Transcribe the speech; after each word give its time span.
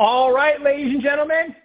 All 0.00 0.32
right, 0.32 0.60
ladies 0.62 0.94
and 0.94 1.02
gentlemen. 1.02 1.56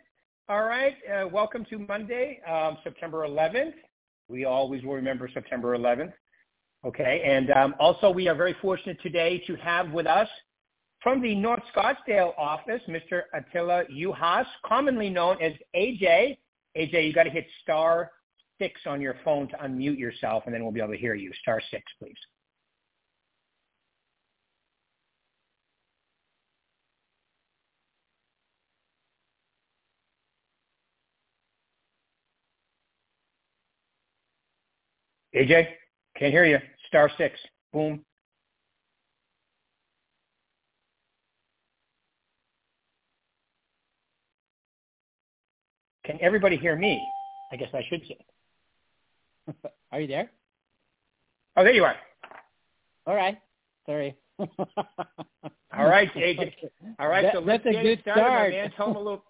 All 0.49 0.63
right, 0.63 0.95
uh, 1.07 1.27
welcome 1.27 1.63
to 1.70 1.77
Monday, 1.77 2.39
um, 2.49 2.79
September 2.83 3.27
11th. 3.27 3.75
We 4.27 4.45
always 4.45 4.83
will 4.83 4.95
remember 4.95 5.29
September 5.31 5.77
11th. 5.77 6.13
Okay, 6.84 7.21
and 7.23 7.52
um, 7.52 7.75
also 7.80 8.09
we 8.09 8.27
are 8.27 8.34
very 8.34 8.55
fortunate 8.59 8.99
today 9.04 9.43
to 9.45 9.55
have 9.57 9.91
with 9.91 10.07
us 10.07 10.27
from 11.04 11.21
the 11.21 11.35
North 11.35 11.61
Scottsdale 11.75 12.34
office, 12.35 12.81
Mr. 12.89 13.21
Attila 13.35 13.84
Juhasz, 13.95 14.47
commonly 14.65 15.11
known 15.11 15.39
as 15.39 15.54
AJ. 15.75 16.39
AJ, 16.75 17.05
you 17.05 17.13
got 17.13 17.25
to 17.25 17.29
hit 17.29 17.45
star 17.61 18.09
six 18.57 18.81
on 18.88 19.00
your 19.00 19.15
phone 19.23 19.47
to 19.50 19.57
unmute 19.57 20.00
yourself, 20.00 20.41
and 20.47 20.55
then 20.55 20.63
we'll 20.63 20.71
be 20.71 20.81
able 20.81 20.93
to 20.93 20.97
hear 20.97 21.13
you. 21.13 21.31
Star 21.43 21.61
six, 21.70 21.84
please. 22.00 22.17
AJ, 35.36 35.68
can't 36.18 36.32
hear 36.32 36.46
you. 36.46 36.60
Star 36.88 37.10
six. 37.18 37.40
Boom. 37.72 38.04
Can 46.06 46.18
everybody 46.22 46.58
hear 46.58 46.76
me? 46.76 47.08
I 47.52 47.56
guess 47.56 47.70
I 47.73 47.82
should 47.90 48.02
say. 48.08 48.18
Are 49.92 50.02
you 50.02 50.08
there? 50.08 50.30
Oh, 51.56 51.64
there 51.64 51.73
you 51.73 51.84
are. 51.84 51.95
All 53.08 53.16
right. 53.16 53.38
Sorry. 53.86 54.16
All 54.40 54.47
right, 55.86 56.14
AJ. 56.14 56.53
All 57.00 57.08
right, 57.08 57.23
that, 57.23 57.34
so 57.34 57.40
let's 57.40 57.64
that's 57.64 57.75
get 57.75 57.86
a 57.86 57.88
good 57.90 58.00
started, 58.02 58.22
start. 58.22 58.52
man. 58.52 58.72
Tell 58.75 58.88
them 58.88 58.95
a 58.95 59.00
little. 59.00 59.23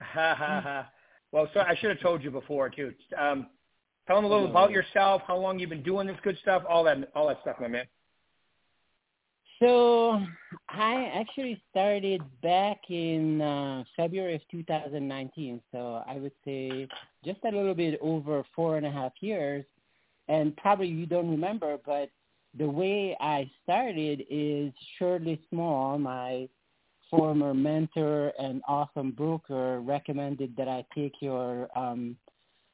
ha 0.00 0.34
ha 0.34 0.60
ha. 0.62 0.88
Well, 1.32 1.48
so 1.54 1.60
I 1.60 1.74
should 1.76 1.90
have 1.90 2.00
told 2.00 2.22
you 2.22 2.30
before 2.30 2.68
too. 2.70 2.92
Um, 3.18 3.46
tell 4.06 4.16
them 4.16 4.24
a 4.24 4.28
little 4.28 4.48
about 4.50 4.70
yourself, 4.70 5.22
how 5.26 5.36
long 5.36 5.58
you've 5.58 5.70
been 5.70 5.82
doing 5.82 6.06
this 6.06 6.16
good 6.22 6.38
stuff, 6.42 6.62
all 6.68 6.84
that, 6.84 7.10
all 7.14 7.28
that 7.28 7.38
stuff, 7.42 7.56
my 7.60 7.68
man. 7.68 7.86
So 9.62 10.20
I 10.70 11.12
actually 11.14 11.62
started 11.70 12.20
back 12.42 12.80
in 12.88 13.40
uh, 13.40 13.84
February 13.96 14.34
of 14.34 14.40
2019. 14.50 15.60
So 15.70 16.02
I 16.04 16.16
would 16.16 16.32
say 16.44 16.88
just 17.24 17.38
a 17.44 17.50
little 17.50 17.74
bit 17.74 17.96
over 18.02 18.42
four 18.56 18.76
and 18.76 18.84
a 18.84 18.90
half 18.90 19.12
years. 19.20 19.64
And 20.26 20.56
probably 20.56 20.88
you 20.88 21.06
don't 21.06 21.30
remember, 21.30 21.78
but 21.86 22.08
the 22.58 22.68
way 22.68 23.16
I 23.20 23.48
started 23.62 24.24
is 24.28 24.72
Shirley 24.98 25.40
Small, 25.48 25.96
my 25.98 26.48
former 27.08 27.54
mentor 27.54 28.32
and 28.40 28.62
awesome 28.66 29.12
broker, 29.12 29.80
recommended 29.80 30.56
that 30.56 30.68
I 30.68 30.84
take 30.94 31.12
your 31.20 31.68
um, 31.78 32.16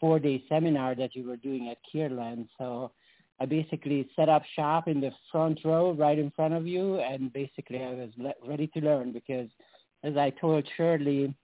four-day 0.01 0.45
seminar 0.49 0.95
that 0.95 1.15
you 1.15 1.27
were 1.27 1.37
doing 1.37 1.69
at 1.69 1.79
Kierland. 1.93 2.49
So 2.59 2.93
I 3.41 3.47
basically 3.47 4.09
set 4.17 4.29
up 4.29 4.43
shop 4.57 4.89
in 4.89 5.01
the 5.01 5.13
front 5.31 5.61
row 5.65 5.93
right 5.93 6.19
in 6.19 6.31
front 6.33 6.55
of 6.55 6.67
you, 6.67 6.99
and 7.01 7.33
basically 7.33 7.83
I 7.83 7.95
was 7.95 8.11
le- 8.17 8.49
ready 8.49 8.67
to 8.69 8.81
learn 8.81 9.13
because, 9.13 9.49
as 10.03 10.17
I 10.17 10.31
told 10.31 10.69
Shirley, 10.77 11.35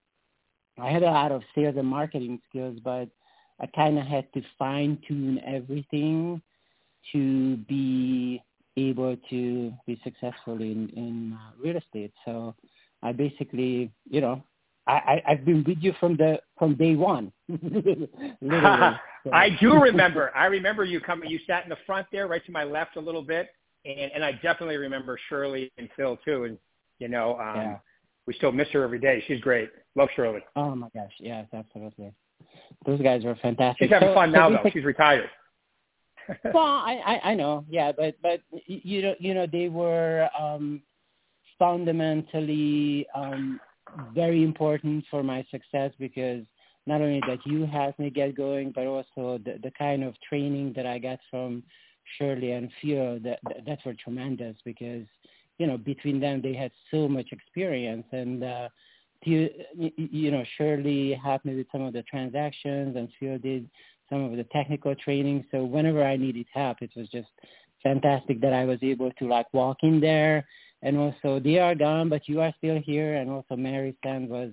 I 0.77 0.89
had 0.89 1.03
a 1.03 1.11
lot 1.11 1.31
of 1.31 1.41
sales 1.53 1.75
and 1.77 1.87
marketing 1.87 2.41
skills, 2.49 2.79
but 2.83 3.07
I 3.59 3.67
kind 3.67 3.97
of 3.97 4.05
had 4.05 4.31
to 4.33 4.41
fine 4.59 4.97
tune 5.07 5.39
everything 5.45 6.41
to 7.13 7.57
be 7.57 8.41
able 8.75 9.15
to 9.29 9.73
be 9.87 9.99
successful 10.03 10.61
in 10.61 10.89
in 10.89 11.33
uh, 11.33 11.51
real 11.61 11.77
estate. 11.77 12.11
So 12.25 12.55
I 13.01 13.13
basically, 13.13 13.91
you 14.09 14.19
know, 14.19 14.43
I, 14.87 14.93
I 14.93 15.23
I've 15.31 15.45
been 15.45 15.63
with 15.67 15.77
you 15.81 15.93
from 15.99 16.15
the 16.17 16.39
from 16.57 16.75
day 16.75 16.95
one. 16.95 17.31
I 19.33 19.49
do 19.59 19.73
remember. 19.81 20.31
I 20.35 20.45
remember 20.45 20.83
you 20.83 20.99
coming. 20.99 21.29
You 21.29 21.39
sat 21.47 21.63
in 21.63 21.69
the 21.69 21.77
front 21.85 22.07
there, 22.11 22.27
right 22.27 22.45
to 22.45 22.51
my 22.51 22.63
left 22.63 22.95
a 22.95 22.99
little 22.99 23.23
bit, 23.23 23.49
and 23.85 24.11
and 24.13 24.23
I 24.23 24.33
definitely 24.33 24.77
remember 24.77 25.17
Shirley 25.29 25.71
and 25.77 25.89
Phil 25.95 26.17
too. 26.23 26.43
And 26.45 26.57
you 26.99 27.07
know, 27.07 27.39
um, 27.39 27.55
Yeah. 27.55 27.77
we 28.27 28.33
still 28.35 28.51
miss 28.51 28.67
her 28.69 28.83
every 28.83 28.99
day. 28.99 29.23
She's 29.27 29.41
great. 29.41 29.69
Love 29.95 30.09
Shirley. 30.15 30.41
Oh 30.55 30.75
my 30.75 30.89
gosh, 30.93 31.11
yes, 31.19 31.47
absolutely. 31.53 32.13
Those 32.85 33.01
guys 33.01 33.23
were 33.23 33.35
fantastic. 33.41 33.85
She's 33.85 33.91
having 33.93 34.09
So- 34.09 34.13
fun 34.15 34.29
so 34.31 34.37
now 34.39 34.49
though. 34.49 34.57
basic- 34.57 34.73
She's 34.73 34.85
retired. 34.85 35.29
well, 36.53 36.63
I, 36.65 37.19
I 37.23 37.31
I 37.31 37.35
know, 37.35 37.65
yeah, 37.69 37.91
but 37.91 38.15
but 38.21 38.41
you 38.67 39.01
know 39.03 39.15
you 39.19 39.33
know 39.35 39.45
they 39.45 39.67
were 39.69 40.27
um 40.39 40.81
fundamentally 41.59 43.05
um 43.15 43.59
very 44.13 44.43
important 44.43 45.05
for 45.09 45.23
my 45.23 45.45
success 45.51 45.91
because 45.99 46.43
not 46.87 47.01
only 47.01 47.21
that 47.27 47.39
you 47.45 47.65
helped 47.65 47.99
me 47.99 48.09
get 48.09 48.35
going, 48.35 48.71
but 48.73 48.85
also 48.85 49.39
the 49.43 49.59
the 49.63 49.71
kind 49.77 50.03
of 50.03 50.13
training 50.27 50.73
that 50.75 50.85
I 50.85 50.99
got 50.99 51.19
from 51.29 51.63
Shirley 52.17 52.51
and 52.51 52.69
Phil 52.81 53.19
that 53.23 53.39
that, 53.47 53.65
that 53.65 53.79
were 53.85 53.95
tremendous 53.95 54.57
because 54.65 55.05
you 55.57 55.67
know 55.67 55.77
between 55.77 56.19
them 56.19 56.41
they 56.41 56.53
had 56.53 56.71
so 56.91 57.07
much 57.07 57.27
experience 57.31 58.05
and. 58.11 58.43
uh 58.43 58.69
you, 59.23 59.49
you 59.75 60.29
know, 60.29 60.43
Shirley 60.57 61.13
helped 61.13 61.45
me 61.45 61.55
with 61.55 61.67
some 61.71 61.81
of 61.81 61.93
the 61.93 62.03
transactions 62.03 62.95
and 62.95 63.09
Phil 63.19 63.39
did 63.39 63.67
some 64.09 64.23
of 64.23 64.37
the 64.37 64.45
technical 64.51 64.95
training. 64.95 65.45
So 65.51 65.63
whenever 65.63 66.03
I 66.03 66.15
needed 66.15 66.45
help, 66.53 66.81
it 66.81 66.91
was 66.95 67.09
just 67.09 67.29
fantastic 67.81 68.41
that 68.41 68.53
I 68.53 68.65
was 68.65 68.79
able 68.81 69.11
to 69.11 69.27
like 69.27 69.51
walk 69.53 69.77
in 69.83 69.99
there. 69.99 70.45
And 70.85 70.97
also 70.97 71.39
they 71.39 71.57
are 71.59 71.75
gone, 71.75 72.07
but 72.09 72.29
you 72.29 72.39
are 72.41 72.53
still 72.59 72.79
here. 72.79 73.15
And 73.15 73.29
also 73.29 73.55
Mary 73.55 73.97
Sand 74.03 74.29
was 74.29 74.51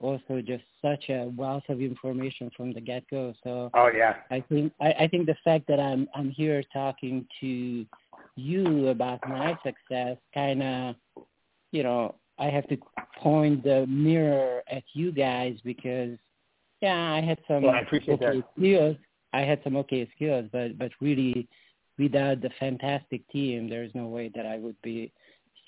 also 0.00 0.40
just 0.40 0.64
such 0.82 1.04
a 1.10 1.30
wealth 1.36 1.62
of 1.68 1.80
information 1.80 2.50
from 2.56 2.72
the 2.72 2.80
get 2.80 3.04
go. 3.10 3.34
So 3.44 3.70
Oh 3.74 3.90
yeah. 3.94 4.14
I 4.30 4.40
think 4.48 4.72
I, 4.80 4.92
I 5.04 5.08
think 5.08 5.26
the 5.26 5.36
fact 5.44 5.66
that 5.68 5.78
I'm 5.78 6.08
I'm 6.14 6.30
here 6.30 6.62
talking 6.72 7.26
to 7.40 7.86
you 8.36 8.88
about 8.88 9.20
my 9.28 9.56
success 9.64 10.16
kind 10.32 10.62
of 10.62 10.96
you 11.70 11.82
know 11.82 12.16
I 12.38 12.46
have 12.46 12.66
to 12.68 12.76
point 13.22 13.62
the 13.62 13.86
mirror 13.86 14.62
at 14.70 14.82
you 14.94 15.12
guys 15.12 15.56
because 15.64 16.16
yeah 16.80 17.12
I 17.12 17.20
had 17.20 17.38
some 17.46 17.62
Well, 17.62 17.74
I 17.74 17.80
appreciate 17.80 18.14
okay 18.22 18.40
that. 18.40 18.48
skills 18.58 18.96
I 19.32 19.42
had 19.42 19.60
some 19.62 19.76
okay 19.76 20.08
skills 20.16 20.46
but 20.50 20.76
but 20.78 20.90
really 21.00 21.48
without 21.98 22.40
the 22.40 22.50
fantastic 22.58 23.22
team 23.30 23.68
there's 23.68 23.94
no 23.94 24.06
way 24.06 24.30
that 24.34 24.46
I 24.46 24.56
would 24.58 24.76
be 24.82 25.12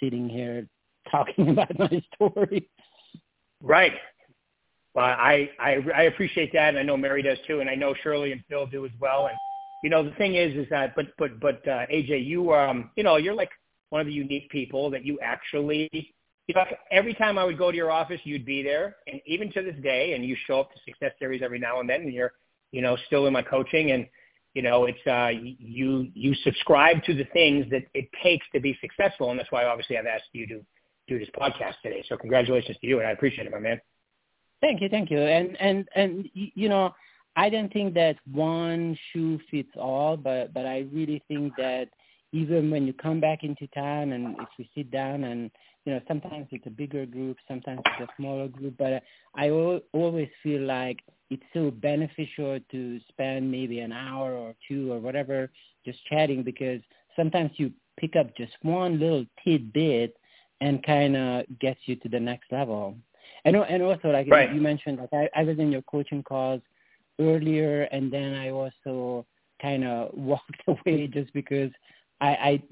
sitting 0.00 0.28
here 0.28 0.66
talking 1.10 1.48
about 1.50 1.78
my 1.78 2.02
story. 2.14 2.68
Right. 3.62 3.92
Well, 4.94 5.04
I, 5.04 5.50
I 5.60 5.76
I 5.94 6.02
appreciate 6.04 6.52
that, 6.54 6.70
and 6.70 6.78
I 6.78 6.82
know 6.82 6.96
Mary 6.96 7.22
does 7.22 7.38
too, 7.46 7.60
and 7.60 7.68
I 7.68 7.74
know 7.74 7.94
Shirley 8.02 8.32
and 8.32 8.42
Phil 8.48 8.66
do 8.66 8.86
as 8.86 8.92
well. 8.98 9.26
And 9.26 9.36
you 9.82 9.90
know, 9.90 10.02
the 10.02 10.12
thing 10.12 10.36
is, 10.36 10.56
is 10.56 10.66
that, 10.70 10.94
but 10.96 11.06
but 11.18 11.38
but 11.38 11.56
uh, 11.68 11.86
AJ, 11.92 12.26
you 12.26 12.52
um, 12.54 12.90
you 12.96 13.02
know, 13.02 13.16
you're 13.16 13.34
like 13.34 13.50
one 13.90 14.00
of 14.00 14.06
the 14.06 14.12
unique 14.12 14.48
people 14.50 14.88
that 14.90 15.04
you 15.04 15.18
actually, 15.20 15.88
you 15.92 16.54
know, 16.54 16.64
every 16.90 17.12
time 17.12 17.38
I 17.38 17.44
would 17.44 17.58
go 17.58 17.70
to 17.70 17.76
your 17.76 17.90
office, 17.90 18.20
you'd 18.24 18.46
be 18.46 18.62
there, 18.62 18.96
and 19.06 19.20
even 19.26 19.52
to 19.52 19.62
this 19.62 19.76
day, 19.82 20.14
and 20.14 20.24
you 20.24 20.34
show 20.46 20.60
up 20.60 20.72
to 20.72 20.80
Success 20.86 21.12
Series 21.18 21.42
every 21.42 21.58
now 21.58 21.80
and 21.80 21.88
then, 21.88 22.00
and 22.00 22.12
you're, 22.12 22.32
you 22.72 22.80
know, 22.80 22.96
still 23.06 23.26
in 23.26 23.34
my 23.34 23.42
coaching, 23.42 23.90
and 23.90 24.06
you 24.56 24.62
know, 24.62 24.86
it's 24.86 25.06
uh, 25.06 25.28
you 25.38 26.08
you 26.14 26.34
subscribe 26.36 27.02
to 27.04 27.12
the 27.12 27.26
things 27.34 27.66
that 27.70 27.82
it 27.92 28.08
takes 28.22 28.46
to 28.54 28.58
be 28.58 28.74
successful, 28.80 29.30
and 29.30 29.38
that's 29.38 29.52
why 29.52 29.66
obviously 29.66 29.98
I've 29.98 30.06
asked 30.06 30.30
you 30.32 30.46
to 30.46 30.64
do 31.06 31.18
this 31.18 31.28
podcast 31.38 31.74
today. 31.82 32.02
So 32.08 32.16
congratulations 32.16 32.78
to 32.80 32.86
you, 32.86 32.98
and 32.98 33.06
I 33.06 33.10
appreciate 33.10 33.46
it, 33.46 33.52
my 33.52 33.58
man. 33.58 33.78
Thank 34.62 34.80
you, 34.80 34.88
thank 34.88 35.10
you. 35.10 35.18
And 35.18 35.60
and 35.60 35.86
and 35.94 36.26
you 36.32 36.70
know, 36.70 36.94
I 37.36 37.50
don't 37.50 37.70
think 37.70 37.92
that 37.94 38.16
one 38.32 38.96
shoe 39.12 39.38
fits 39.50 39.68
all, 39.76 40.16
but 40.16 40.54
but 40.54 40.64
I 40.64 40.86
really 40.90 41.22
think 41.28 41.52
that 41.58 41.90
even 42.32 42.70
when 42.70 42.86
you 42.86 42.92
come 42.92 43.20
back 43.20 43.44
into 43.44 43.66
town 43.68 44.12
and 44.12 44.36
if 44.40 44.48
we 44.58 44.68
sit 44.74 44.90
down 44.90 45.24
and 45.24 45.50
you 45.84 45.92
know 45.92 46.00
sometimes 46.08 46.46
it's 46.50 46.66
a 46.66 46.70
bigger 46.70 47.06
group, 47.06 47.36
sometimes 47.48 47.80
it's 47.86 48.10
a 48.10 48.14
smaller 48.20 48.48
group, 48.48 48.74
but 48.78 48.92
uh, 48.94 49.00
I 49.34 49.48
al- 49.50 49.80
always 49.92 50.28
feel 50.42 50.62
like 50.62 50.98
it's 51.30 51.42
so 51.54 51.70
beneficial 51.70 52.58
to 52.70 53.00
spend 53.08 53.50
maybe 53.50 53.80
an 53.80 53.92
hour 53.92 54.32
or 54.32 54.54
two 54.68 54.92
or 54.92 54.98
whatever 55.00 55.50
just 55.84 55.98
chatting 56.06 56.42
because 56.42 56.80
sometimes 57.16 57.50
you 57.56 57.72
pick 57.98 58.16
up 58.16 58.36
just 58.36 58.52
one 58.62 58.98
little 58.98 59.24
tidbit 59.44 60.16
and 60.60 60.82
kind 60.84 61.16
of 61.16 61.44
gets 61.60 61.80
you 61.86 61.96
to 61.96 62.08
the 62.08 62.20
next 62.20 62.50
level. 62.52 62.96
And 63.44 63.56
and 63.56 63.82
also 63.82 64.08
like 64.10 64.28
Right. 64.28 64.52
you 64.52 64.60
mentioned, 64.60 64.98
like 64.98 65.12
I, 65.12 65.40
I 65.40 65.44
was 65.44 65.58
in 65.58 65.70
your 65.70 65.82
coaching 65.82 66.22
calls 66.22 66.62
earlier, 67.20 67.82
and 67.92 68.12
then 68.12 68.34
I 68.34 68.50
also 68.50 69.26
kind 69.60 69.84
of 69.84 70.12
walked 70.14 70.62
away 70.66 71.06
just 71.06 71.32
because 71.32 71.70
I, 72.20 72.28
I 72.28 72.62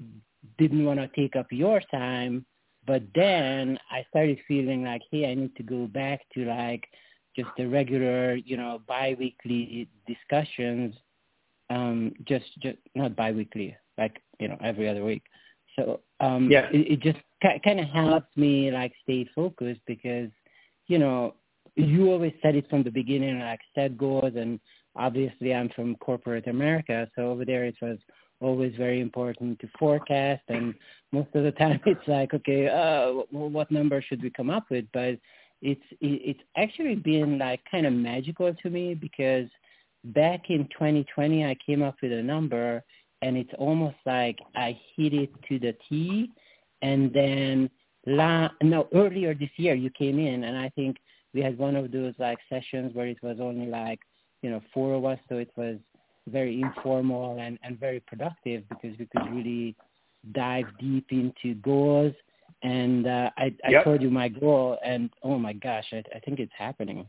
didn't 0.57 0.85
want 0.85 0.99
to 0.99 1.07
take 1.15 1.35
up 1.35 1.47
your 1.51 1.81
time. 1.91 2.45
But 2.87 3.03
then 3.15 3.79
I 3.89 4.05
started 4.09 4.39
feeling 4.47 4.83
like, 4.83 5.01
hey, 5.11 5.29
I 5.31 5.33
need 5.33 5.55
to 5.55 5.63
go 5.63 5.87
back 5.87 6.21
to 6.35 6.45
like 6.45 6.87
just 7.35 7.49
the 7.57 7.67
regular, 7.67 8.35
you 8.35 8.57
know, 8.57 8.81
biweekly 8.87 9.89
discussions. 10.07 10.95
Um, 11.71 12.13
just, 12.25 12.45
just 12.61 12.77
not 12.93 13.15
biweekly, 13.15 13.75
like 13.97 14.21
you 14.39 14.47
know, 14.47 14.57
every 14.63 14.87
other 14.87 15.03
week. 15.03 15.23
So 15.75 16.01
um, 16.19 16.51
Yeah. 16.51 16.69
it, 16.71 16.91
it 16.91 16.99
just 16.99 17.17
ki- 17.41 17.59
kind 17.63 17.79
of 17.79 17.87
helps 17.87 18.35
me 18.37 18.69
like 18.71 18.93
stay 19.03 19.27
focused 19.33 19.81
because 19.87 20.29
you 20.87 20.99
know, 20.99 21.33
you 21.75 22.11
always 22.11 22.33
said 22.41 22.55
it 22.55 22.69
from 22.69 22.83
the 22.83 22.91
beginning, 22.91 23.39
like 23.39 23.59
set 23.73 23.97
goals, 23.97 24.33
and 24.35 24.59
obviously 24.95 25.53
I'm 25.53 25.69
from 25.69 25.95
corporate 25.95 26.47
America, 26.47 27.09
so 27.15 27.31
over 27.31 27.43
there 27.45 27.65
it 27.65 27.75
was 27.81 27.97
always 28.41 28.75
very 28.75 29.01
important 29.01 29.59
to 29.59 29.69
forecast, 29.79 30.43
and 30.49 30.73
most 31.11 31.29
of 31.33 31.43
the 31.43 31.51
time 31.51 31.79
it's 31.85 32.07
like, 32.07 32.33
okay, 32.33 32.67
uh, 32.67 33.23
what 33.31 33.71
number 33.71 34.01
should 34.01 34.21
we 34.21 34.29
come 34.29 34.49
up 34.49 34.65
with? 34.69 34.85
But 34.93 35.17
it's 35.61 35.81
it's 36.01 36.39
actually 36.57 36.95
been 36.95 37.37
like 37.37 37.61
kind 37.69 37.85
of 37.85 37.93
magical 37.93 38.53
to 38.53 38.69
me 38.69 38.93
because 38.93 39.47
back 40.05 40.49
in 40.49 40.65
2020 40.65 41.45
I 41.45 41.55
came 41.65 41.81
up 41.81 41.95
with 42.01 42.11
a 42.11 42.21
number 42.21 42.83
and 43.21 43.35
it's 43.37 43.53
almost 43.57 43.95
like 44.05 44.37
I 44.55 44.79
hit 44.95 45.13
it 45.13 45.31
to 45.49 45.59
the 45.59 45.75
T 45.89 46.29
and 46.81 47.11
then 47.13 47.69
la 48.05 48.49
no 48.61 48.87
earlier 48.93 49.33
this 49.33 49.49
year 49.57 49.73
you 49.73 49.89
came 49.89 50.19
in 50.19 50.43
and 50.43 50.57
I 50.57 50.69
think 50.69 50.97
we 51.33 51.41
had 51.41 51.57
one 51.57 51.75
of 51.75 51.91
those 51.91 52.13
like 52.19 52.37
sessions 52.49 52.93
where 52.93 53.07
it 53.07 53.17
was 53.23 53.37
only 53.41 53.65
like 53.65 53.99
you 54.41 54.49
know 54.51 54.61
four 54.73 54.93
of 54.93 55.05
us 55.05 55.19
so 55.27 55.37
it 55.37 55.49
was 55.55 55.77
very 56.27 56.61
informal 56.61 57.37
and 57.39 57.59
and 57.63 57.79
very 57.79 57.99
productive 58.01 58.63
because 58.69 58.97
we 58.97 59.05
could 59.05 59.33
really 59.33 59.75
dive 60.33 60.65
deep 60.79 61.07
into 61.11 61.55
goals 61.55 62.13
and 62.63 63.05
uh, 63.05 63.29
I, 63.37 63.53
I 63.63 63.69
yep. 63.69 63.83
told 63.83 64.01
you 64.01 64.09
my 64.09 64.27
goal, 64.27 64.77
and 64.83 65.09
oh 65.23 65.37
my 65.37 65.53
gosh, 65.53 65.85
I, 65.91 66.03
I 66.15 66.19
think 66.19 66.39
it's 66.39 66.51
happening. 66.57 67.05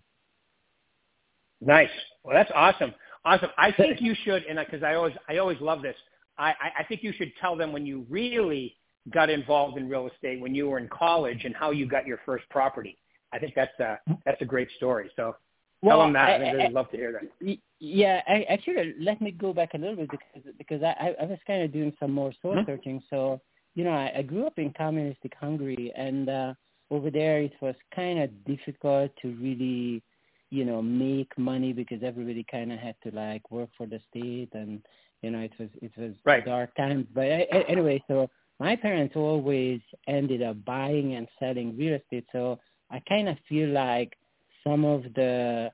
Nice. 1.60 1.90
Well, 2.22 2.34
that's 2.34 2.50
awesome. 2.54 2.94
Awesome. 3.24 3.48
I 3.56 3.72
think 3.76 4.00
you 4.00 4.14
should, 4.24 4.44
and 4.44 4.58
because 4.58 4.82
I 4.82 4.94
always, 4.94 5.14
I 5.28 5.38
always 5.38 5.60
love 5.60 5.82
this. 5.82 5.96
I, 6.38 6.52
I 6.78 6.84
think 6.84 7.02
you 7.02 7.14
should 7.16 7.32
tell 7.40 7.56
them 7.56 7.72
when 7.72 7.86
you 7.86 8.04
really 8.10 8.76
got 9.10 9.30
involved 9.30 9.78
in 9.78 9.88
real 9.88 10.06
estate 10.12 10.38
when 10.40 10.54
you 10.54 10.68
were 10.68 10.78
in 10.78 10.88
college 10.88 11.46
and 11.46 11.56
how 11.56 11.70
you 11.70 11.86
got 11.86 12.06
your 12.06 12.20
first 12.26 12.44
property. 12.50 12.98
I 13.32 13.38
think 13.38 13.54
that's 13.54 13.78
a 13.80 13.98
that's 14.26 14.42
a 14.42 14.44
great 14.44 14.68
story. 14.76 15.10
So 15.16 15.34
well, 15.82 15.98
tell 15.98 16.06
them 16.06 16.12
that. 16.14 16.42
I, 16.42 16.64
would 16.64 16.72
love 16.72 16.90
to 16.90 16.96
hear 16.96 17.12
that. 17.12 17.58
Yeah, 17.78 18.22
I, 18.26 18.42
actually, 18.48 18.94
let 18.98 19.20
me 19.20 19.30
go 19.30 19.52
back 19.52 19.74
a 19.74 19.78
little 19.78 19.96
bit 19.96 20.10
because 20.10 20.52
because 20.58 20.82
I, 20.82 21.14
I 21.20 21.24
was 21.24 21.38
kind 21.46 21.62
of 21.62 21.72
doing 21.72 21.92
some 22.00 22.12
more 22.12 22.32
soul 22.40 22.54
mm-hmm. 22.54 22.70
searching. 22.70 23.02
So 23.10 23.40
you 23.76 23.84
know, 23.84 23.90
I, 23.90 24.12
I 24.18 24.22
grew 24.22 24.46
up 24.46 24.58
in 24.58 24.72
communistic 24.72 25.34
Hungary, 25.38 25.92
and 25.96 26.28
uh, 26.28 26.54
over 26.90 27.10
there 27.10 27.42
it 27.42 27.52
was 27.60 27.74
kind 27.94 28.20
of 28.20 28.44
difficult 28.44 29.12
to 29.22 29.28
really, 29.36 30.02
you 30.50 30.64
know, 30.64 30.80
make 30.82 31.30
money 31.38 31.72
because 31.72 32.02
everybody 32.02 32.44
kind 32.50 32.72
of 32.72 32.78
had 32.78 32.96
to 33.04 33.14
like 33.14 33.48
work 33.50 33.68
for 33.76 33.86
the 33.86 34.00
state, 34.10 34.48
and 34.54 34.82
you 35.22 35.30
know, 35.30 35.40
it 35.40 35.52
was 35.60 35.68
it 35.82 35.92
was 35.96 36.14
right. 36.24 36.44
dark 36.44 36.74
times. 36.74 37.06
But 37.14 37.26
I, 37.26 37.46
I, 37.52 37.60
anyway, 37.68 38.02
so 38.08 38.30
my 38.58 38.76
parents 38.76 39.14
always 39.14 39.80
ended 40.08 40.42
up 40.42 40.64
buying 40.64 41.14
and 41.14 41.28
selling 41.38 41.76
real 41.76 41.94
estate, 42.00 42.24
so 42.32 42.58
I 42.90 43.00
kind 43.06 43.28
of 43.28 43.36
feel 43.46 43.68
like 43.68 44.16
some 44.66 44.84
of 44.84 45.02
the 45.14 45.70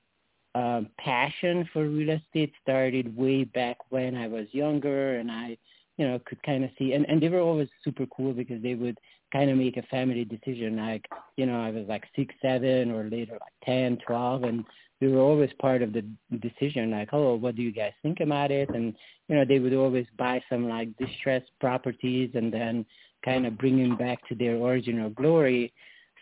um, 0.55 0.89
passion 0.99 1.69
for 1.73 1.89
real 1.89 2.11
estate 2.11 2.53
started 2.63 3.17
way 3.17 3.45
back 3.45 3.79
when 3.89 4.17
I 4.17 4.29
was 4.29 4.47
younger, 4.53 5.17
and 5.17 5.31
I 5.31 5.57
you 5.99 6.09
know, 6.09 6.19
could 6.25 6.43
kind 6.43 6.65
of 6.65 6.71
see, 6.79 6.95
and, 6.95 7.07
and 7.09 7.23
they 7.23 7.29
were 7.29 7.41
always 7.41 7.69
super 7.85 8.07
cool 8.07 8.33
because 8.33 8.63
they 8.63 8.75
would 8.75 8.99
kind 9.33 9.51
of 9.51 9.57
make 9.57 9.77
a 9.77 9.83
family 9.83 10.25
decision. 10.25 10.77
Like, 10.77 11.05
you 11.37 11.47
know, 11.47 11.61
I 11.61 11.71
was 11.71 11.87
like 11.89 12.05
six, 12.17 12.35
seven, 12.41 12.91
or 12.91 13.05
later 13.05 13.33
like 13.33 13.53
ten, 13.65 13.99
twelve, 14.07 14.45
and 14.45 14.65
we 15.01 15.09
were 15.09 15.21
always 15.21 15.51
part 15.61 15.83
of 15.83 15.93
the 15.93 16.05
decision. 16.39 16.91
Like, 16.91 17.11
oh, 17.13 17.35
what 17.35 17.57
do 17.57 17.63
you 17.63 17.73
guys 17.73 17.93
think 18.03 18.21
about 18.21 18.51
it? 18.51 18.71
And 18.71 18.95
you 19.29 19.37
know, 19.37 19.45
they 19.45 19.59
would 19.59 19.75
always 19.75 20.07
buy 20.19 20.43
some 20.49 20.69
like 20.69 20.89
distressed 20.97 21.51
properties 21.61 22.31
and 22.35 22.53
then 22.53 22.87
kind 23.25 23.47
of 23.47 23.59
bring 23.59 23.77
them 23.77 23.97
back 23.97 24.27
to 24.29 24.35
their 24.35 24.57
original 24.57 25.11
glory. 25.11 25.73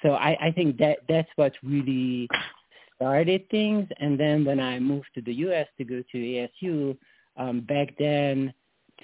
So 0.02 0.12
I, 0.12 0.36
I 0.40 0.50
think 0.50 0.78
that 0.78 0.98
that's 1.08 1.28
what 1.36 1.52
really 1.62 2.28
started 3.00 3.48
things. 3.50 3.88
And 3.98 4.20
then 4.20 4.44
when 4.44 4.60
I 4.60 4.78
moved 4.78 5.08
to 5.14 5.22
the 5.22 5.32
U.S. 5.34 5.66
to 5.78 5.84
go 5.84 6.02
to 6.12 6.48
ASU, 6.62 6.96
um, 7.36 7.60
back 7.60 7.94
then 7.98 8.52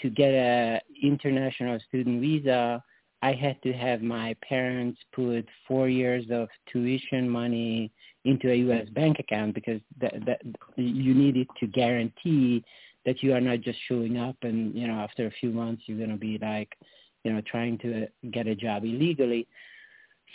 to 0.02 0.10
get 0.10 0.32
a 0.32 0.81
international 1.02 1.78
student 1.88 2.20
visa, 2.20 2.82
I 3.22 3.32
had 3.32 3.60
to 3.62 3.72
have 3.72 4.02
my 4.02 4.37
parents 4.46 5.00
put 5.14 5.48
four 5.66 5.88
years 5.88 6.26
of 6.31 6.48
tuition 6.70 7.28
money 7.28 7.90
into 8.26 8.50
a 8.50 8.54
U.S. 8.56 8.88
bank 8.90 9.19
account 9.19 9.54
because 9.54 9.81
that, 10.00 10.12
that 10.26 10.42
you 10.76 11.14
needed 11.14 11.49
to 11.58 11.66
guarantee 11.66 12.62
that 13.06 13.22
you 13.22 13.32
are 13.32 13.40
not 13.40 13.62
just 13.62 13.78
showing 13.88 14.19
up 14.19 14.37
and 14.42 14.75
you 14.75 14.87
know 14.87 14.94
after 14.94 15.26
a 15.26 15.31
few 15.31 15.50
months 15.50 15.84
you're 15.87 15.96
going 15.96 16.10
to 16.10 16.16
be 16.16 16.38
like 16.42 16.76
you 17.22 17.32
know 17.32 17.40
trying 17.42 17.78
to 17.78 18.06
get 18.32 18.46
a 18.46 18.54
job 18.54 18.84
illegally. 18.84 19.46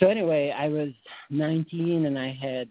So 0.00 0.08
anyway, 0.08 0.54
I 0.56 0.68
was 0.68 0.88
19 1.30 2.06
and 2.06 2.18
I 2.18 2.32
had 2.32 2.68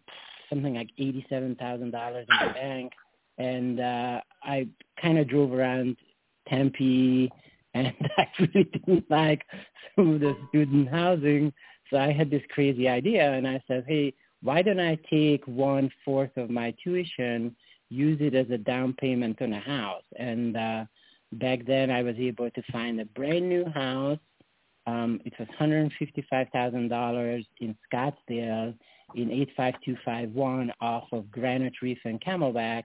something 0.52 0.76
like 0.76 0.90
eighty-seven 1.00 1.56
thousand 1.56 1.92
dollars 1.92 2.28
in 2.30 2.48
the 2.48 2.54
bank, 2.54 2.92
and 3.38 3.80
uh, 3.80 4.22
I 4.44 4.68
kind 5.02 5.18
of 5.18 5.28
drove 5.28 5.54
around 5.54 5.98
Tempe, 6.48 7.32
and 7.74 7.94
I 8.18 8.28
really 8.40 8.66
didn't 8.66 9.10
like 9.10 9.44
some 9.96 10.16
of 10.16 10.20
the 10.20 10.36
student 10.50 10.90
housing. 10.90 11.54
So 11.90 11.98
I 11.98 12.12
had 12.12 12.30
this 12.30 12.44
crazy 12.50 12.88
idea, 12.88 13.32
and 13.34 13.48
I 13.48 13.62
said, 13.68 13.86
hey, 13.88 14.14
why 14.42 14.62
don't 14.62 14.80
I 14.80 14.98
take 15.10 15.46
one 15.46 15.90
fourth 16.04 16.36
of 16.38 16.50
my 16.50 16.74
tuition, 16.84 17.56
use 17.90 18.18
it 18.22 18.34
as 18.34 18.50
a 18.50 18.58
down 18.58 18.94
payment 18.94 19.42
on 19.42 19.54
a 19.54 19.60
house? 19.60 20.04
And 20.18 20.58
uh, 20.58 20.86
back 21.34 21.66
then, 21.66 21.92
I 21.92 22.02
was 22.02 22.16
able 22.18 22.50
to 22.50 22.64
find 22.72 23.00
a 23.00 23.06
brand 23.06 23.48
new 23.48 23.66
house. 23.70 24.20
Um, 24.88 25.22
it 25.26 25.34
was 25.38 25.48
$155,000 25.60 27.46
in 27.60 27.76
Scottsdale 27.94 28.74
in 29.16 29.32
85251 29.32 30.72
off 30.82 31.06
of 31.12 31.30
Granite 31.32 31.82
Reef 31.82 32.00
and 32.06 32.22
Camelback. 32.22 32.84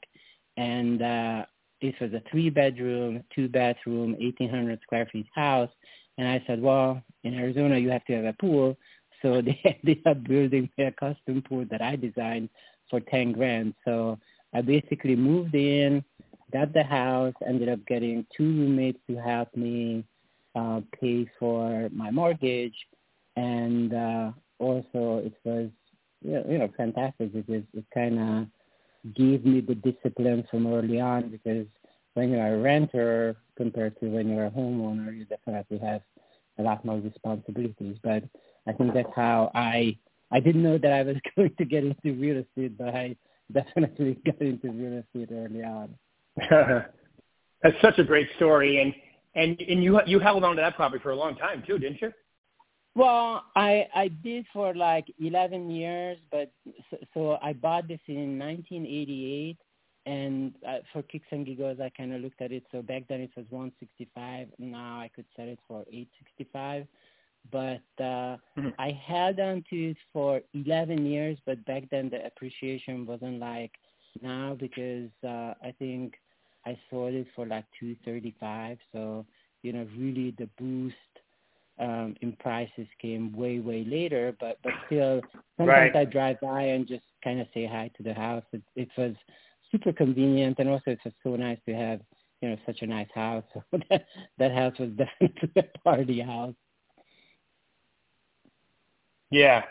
And 0.57 1.03
uh, 1.03 1.45
this 1.83 1.95
was 2.01 2.13
a 2.13 2.23
three 2.31 2.51
bedroom, 2.51 3.23
two 3.35 3.49
bathroom, 3.49 4.13
1800 4.13 4.81
square 4.83 5.09
feet 5.13 5.27
house. 5.35 5.71
And 6.19 6.27
I 6.27 6.43
said, 6.47 6.63
well, 6.63 7.03
in 7.25 7.35
Arizona, 7.35 7.79
you 7.79 7.91
have 7.91 8.05
to 8.07 8.15
have 8.15 8.25
a 8.25 8.35
pool. 8.35 8.77
So 9.23 9.41
they 9.41 9.59
ended 9.83 10.07
up 10.07 10.23
building 10.25 10.69
a 10.79 10.93
custom 10.93 11.43
pool 11.43 11.65
that 11.71 11.81
I 11.81 11.97
designed 11.97 12.51
for 12.91 13.01
10 13.01 13.33
grand. 13.33 13.75
So 13.83 14.19
I 14.53 14.61
basically 14.61 15.17
moved 15.17 15.55
in, 15.55 16.05
got 16.53 16.75
the 16.75 16.85
house, 16.85 17.33
ended 17.47 17.71
up 17.71 17.85
getting 17.87 18.27
two 18.37 18.45
roommates 18.45 18.99
to 19.09 19.17
help 19.17 19.57
me 19.57 20.05
uh, 20.55 20.83
pay 21.01 21.27
for 21.39 21.89
my 21.93 22.11
mortgage. 22.11 22.77
And 23.37 23.95
uh, 23.95 24.33
also 24.59 25.23
it 25.25 25.35
was, 25.45 25.71
you 26.27 26.59
know, 26.59 26.69
fantastic 26.77 27.33
because 27.33 27.63
it 27.75 27.85
kind 27.95 28.19
of 28.19 29.15
gave 29.15 29.45
me 29.45 29.61
the 29.61 29.75
discipline 29.75 30.45
from 30.51 30.67
early 30.67 31.01
on 31.01 31.31
because 31.31 31.67
when 32.15 32.31
you're 32.31 32.55
a 32.55 32.59
renter 32.59 33.37
compared 33.57 33.99
to 34.01 34.07
when 34.07 34.29
you're 34.29 34.47
a 34.47 34.51
homeowner, 34.51 35.17
you 35.17 35.25
definitely 35.25 35.79
have 35.79 36.01
a 36.59 36.63
lot 36.63 36.85
more 36.85 36.99
responsibilities. 36.99 37.99
But 38.03 38.25
I 38.67 38.73
think 38.73 38.95
that's 38.95 39.13
how 39.15 39.51
I 39.55 39.97
I 40.31 40.41
didn't 40.41 40.63
know 40.63 40.79
that 40.79 40.93
I 40.93 41.03
was 41.03 41.17
going 41.37 41.55
to 41.57 41.65
get 41.65 41.85
into 41.85 42.19
real 42.19 42.39
estate, 42.39 42.77
but 42.77 42.89
I 42.89 43.17
definitely 43.53 44.19
got 44.27 44.41
into 44.41 44.71
real 44.71 45.03
estate 45.05 45.31
early 45.33 45.63
on. 45.63 45.95
that's 47.63 47.81
such 47.81 47.99
a 47.99 48.05
great 48.05 48.29
story, 48.37 48.81
and 48.81 48.95
and 49.35 49.61
and 49.61 49.83
you 49.83 50.01
you 50.07 50.19
held 50.19 50.43
on 50.45 50.57
to 50.57 50.63
that 50.63 50.77
property 50.77 51.03
for 51.03 51.11
a 51.11 51.17
long 51.17 51.37
time 51.37 51.63
too, 51.67 51.79
didn't 51.79 52.01
you? 52.01 52.13
Well, 52.97 53.45
I 53.55 53.87
I 53.95 54.09
did 54.09 54.47
for 54.55 54.75
like 54.75 55.05
11 55.21 55.71
years, 55.71 56.17
but 56.31 56.51
so, 56.91 56.97
so 57.13 57.39
I 57.43 57.53
bought 57.53 57.89
this 57.89 58.01
in 58.09 58.39
1988, 58.39 59.59
and 60.07 60.55
uh, 60.67 60.79
for 60.95 61.03
kicks 61.03 61.27
and 61.31 61.45
giggles, 61.45 61.79
I 61.79 61.91
kind 61.91 62.15
of 62.15 62.23
looked 62.23 62.41
at 62.41 62.53
it. 62.53 62.65
So 62.73 62.81
back 62.81 63.03
then 63.07 63.21
it 63.21 63.31
was 63.37 63.45
165. 63.51 64.49
Now 64.59 64.99
I 64.99 65.11
could 65.15 65.27
sell 65.37 65.47
it 65.47 65.59
for 65.69 65.83
865. 65.93 66.87
But 67.53 68.03
uh, 68.03 68.39
mm-hmm. 68.59 68.69
I 68.79 68.99
held 69.07 69.41
on 69.41 69.63
to 69.71 69.91
it 69.91 69.97
for 70.13 70.41
11 70.55 71.05
years, 71.05 71.37
but 71.45 71.65
back 71.67 71.85
then 71.91 72.09
the 72.09 72.25
appreciation 72.25 73.05
wasn't 73.05 73.41
like 73.41 73.73
now 74.23 74.57
because 74.59 75.11
uh, 75.23 75.53
I 75.63 75.75
think 75.79 76.15
I 76.65 76.79
sold 76.91 77.13
it 77.13 77.27
for 77.37 77.47
like 77.47 77.67
235. 77.79 78.79
So 78.91 79.27
you 79.61 79.75
know, 79.75 79.87
really 79.99 80.35
the 80.39 80.49
boost 80.59 80.95
um, 81.79 82.15
in 82.23 82.33
prices 82.33 82.87
came 83.01 83.33
way 83.33 83.59
way 83.59 83.85
later, 83.85 84.35
but 84.41 84.59
but 84.63 84.73
still 84.87 85.21
sometimes 85.57 85.93
right. 85.95 85.97
I 85.97 86.05
drive 86.05 86.41
by 86.41 86.63
and 86.63 86.87
just 86.87 87.05
kind 87.23 87.41
of 87.41 87.47
say 87.53 87.67
hi 87.67 87.91
to 87.97 88.03
the 88.03 88.15
house. 88.15 88.45
It, 88.53 88.63
it 88.75 88.89
was 88.97 89.15
super 89.71 89.93
convenient, 89.93 90.59
and 90.59 90.69
also 90.69 90.93
it's 90.93 91.03
just 91.03 91.17
so 91.23 91.37
nice 91.37 91.59
to 91.67 91.75
have 91.75 92.01
you 92.41 92.51
know 92.51 92.57
such 92.65 92.83
a 92.83 92.87
nice 92.87 93.09
house. 93.15 93.45
So 93.53 93.63
that 93.91 94.07
that 94.39 94.53
house 94.53 94.75
was 94.79 94.91
definitely 94.97 95.51
a 95.57 95.79
party 95.81 96.21
house. 96.21 96.55
Yeah, 99.31 99.65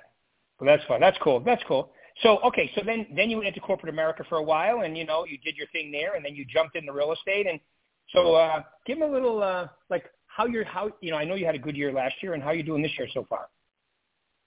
well, 0.60 0.68
that's 0.68 0.86
fun. 0.88 1.00
That's 1.00 1.18
cool. 1.22 1.40
That's 1.40 1.64
cool. 1.68 1.92
So 2.22 2.40
okay, 2.46 2.72
so 2.76 2.82
then 2.86 3.08
then 3.16 3.30
you 3.30 3.38
went 3.38 3.48
into 3.48 3.60
corporate 3.62 3.94
America 3.94 4.24
for 4.30 4.38
a 4.38 4.44
while, 4.44 4.82
and 4.82 4.98
you 4.98 5.06
know 5.06 5.26
you 5.26 5.38
did 5.40 5.58
your 5.58 5.68
thing 5.68 5.92
there, 5.92 6.16
and 6.16 6.24
then 6.24 6.36
you 6.36 6.46
jumped 6.46 6.76
into 6.76 6.94
real 6.94 7.12
estate, 7.12 7.48
and 7.48 7.60
so 8.14 8.36
uh, 8.36 8.62
give 8.86 8.98
me 9.00 9.06
a 9.06 9.10
little 9.10 9.42
uh, 9.42 9.68
like 9.90 10.06
how 10.36 10.46
you're 10.46 10.66
how 10.66 10.92
you 11.02 11.12
know 11.12 11.18
I 11.18 11.24
know 11.24 11.36
you 11.36 11.46
had 11.46 11.56
a 11.56 11.60
good 11.60 11.78
year 11.78 11.92
last 11.92 12.16
year, 12.22 12.34
and 12.34 12.44
how 12.44 12.52
you 12.52 12.64
doing 12.64 12.82
this 12.82 12.92
year 12.98 13.08
so 13.14 13.26
far? 13.30 13.48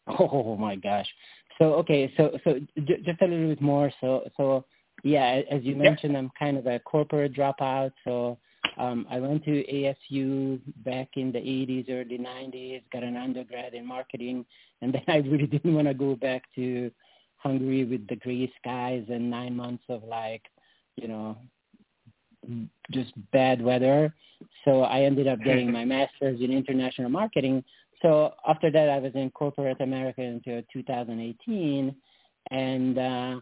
Oh 0.21 0.57
my 0.57 0.75
gosh. 0.75 1.09
So 1.59 1.75
okay, 1.75 2.12
so 2.16 2.38
so 2.45 2.59
j- 2.87 3.02
just 3.04 3.21
a 3.21 3.26
little 3.26 3.49
bit 3.49 3.61
more. 3.61 3.90
So 4.00 4.28
so 4.37 4.64
yeah, 5.04 5.42
as 5.50 5.62
you 5.62 5.76
mentioned, 5.76 6.16
I'm 6.16 6.30
kind 6.38 6.57
of 6.57 6.66
a 6.66 6.78
corporate 6.80 7.35
dropout. 7.35 7.92
So 8.04 8.38
um, 8.78 9.07
I 9.11 9.18
went 9.21 9.45
to 9.45 9.50
ASU 9.50 10.61
back 10.85 11.09
in 11.14 11.30
the 11.33 11.38
80s, 11.38 11.90
early 11.90 12.18
90s, 12.18 12.83
got 12.92 13.02
an 13.02 13.16
undergrad 13.16 13.75
in 13.75 13.87
marketing, 13.87 14.45
and 14.83 14.92
then 14.95 15.02
I 15.09 15.16
really 15.16 15.47
didn't 15.47 15.75
want 15.75 15.88
to 15.88 15.95
go 15.95 16.16
back 16.16 16.42
to 16.57 16.90
Hungary 17.37 17.85
with 17.85 18.07
the 18.09 18.16
gray 18.16 18.50
skies 18.61 19.04
and 19.09 19.30
nine 19.30 19.54
months 19.54 19.85
of 19.88 20.02
like, 20.04 20.42
you 20.97 21.07
know, 21.07 21.37
just 22.90 23.12
bad 23.32 23.62
weather. 23.62 24.14
So 24.64 24.82
I 24.82 25.02
ended 25.02 25.26
up 25.28 25.40
getting 25.42 25.72
my 25.72 25.84
master's 25.96 26.40
in 26.40 26.50
international 26.52 27.10
marketing. 27.10 27.64
So 28.02 28.34
after 28.46 28.70
that, 28.70 28.88
I 28.88 28.98
was 28.98 29.12
in 29.14 29.30
corporate 29.30 29.80
America 29.80 30.22
until 30.22 30.62
2018, 30.72 31.94
and 32.50 32.98
uh, 32.98 33.40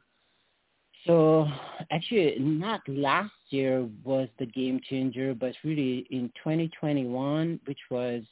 so 1.07 1.47
actually, 1.93 2.37
not 2.41 2.81
last 2.89 3.33
year 3.51 3.87
was 4.03 4.29
the 4.39 4.47
game 4.47 4.81
changer, 4.89 5.35
but 5.35 5.53
really 5.63 6.07
in 6.11 6.33
2021, 6.43 7.61
which 7.67 7.79
was 7.91 8.23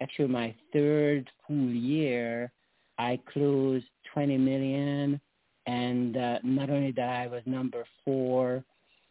actually 0.00 0.28
my 0.28 0.54
third 0.72 1.28
full 1.46 1.70
year, 1.70 2.52
I 2.98 3.18
closed 3.30 3.86
20 4.14 4.38
million, 4.38 5.20
and 5.66 6.16
uh, 6.16 6.38
not 6.42 6.70
only 6.70 6.92
that, 6.92 7.08
I 7.08 7.26
was 7.26 7.42
number 7.44 7.84
four 8.04 8.64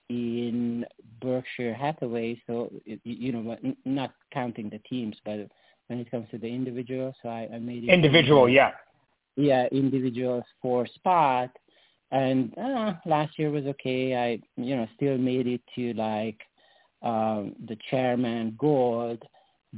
in 0.09 0.85
Berkshire 1.21 1.73
Hathaway. 1.73 2.41
So 2.47 2.71
you 2.85 3.31
know, 3.31 3.57
not 3.85 4.13
counting 4.33 4.69
the 4.69 4.79
teams, 4.79 5.15
but 5.25 5.47
when 5.87 5.99
it 5.99 6.09
comes 6.09 6.27
to 6.31 6.37
the 6.37 6.47
individual, 6.47 7.13
so 7.21 7.29
I, 7.29 7.49
I 7.53 7.59
made 7.59 7.83
it 7.83 7.89
individual, 7.89 8.49
yeah, 8.49 8.71
yeah, 9.35 9.67
individual 9.71 10.43
four 10.61 10.87
spot. 10.87 11.49
And 12.11 12.55
uh, 12.57 12.93
last 13.05 13.37
year 13.37 13.49
was 13.49 13.65
okay. 13.65 14.15
I 14.15 14.61
you 14.61 14.75
know 14.75 14.87
still 14.95 15.17
made 15.17 15.47
it 15.47 15.61
to 15.75 15.93
like 15.93 16.39
um, 17.01 17.55
the 17.67 17.77
chairman 17.89 18.55
gold, 18.59 19.23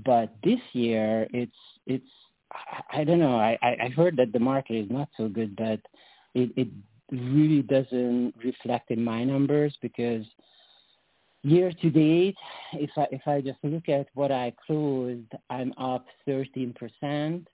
but 0.05 0.35
this 0.43 0.59
year 0.73 1.27
it's 1.33 1.55
it's 1.85 2.09
I, 2.51 3.01
I 3.01 3.03
don't 3.03 3.19
know. 3.19 3.37
I 3.37 3.57
I 3.63 3.89
heard 3.95 4.17
that 4.17 4.33
the 4.33 4.39
market 4.39 4.75
is 4.75 4.89
not 4.89 5.09
so 5.17 5.29
good, 5.29 5.55
but 5.55 5.79
it 6.33 6.51
it 6.55 6.67
really 7.11 7.61
doesn't 7.61 8.33
reflect 8.43 8.91
in 8.91 9.03
my 9.03 9.23
numbers 9.23 9.75
because 9.81 10.25
year 11.43 11.71
to 11.81 11.89
date, 11.89 12.37
if 12.73 12.89
I 12.97 13.07
if 13.11 13.27
I 13.27 13.41
just 13.41 13.59
look 13.63 13.89
at 13.89 14.07
what 14.13 14.31
I 14.31 14.53
closed, 14.65 15.31
I'm 15.49 15.73
up 15.77 16.05
13%. 16.27 17.45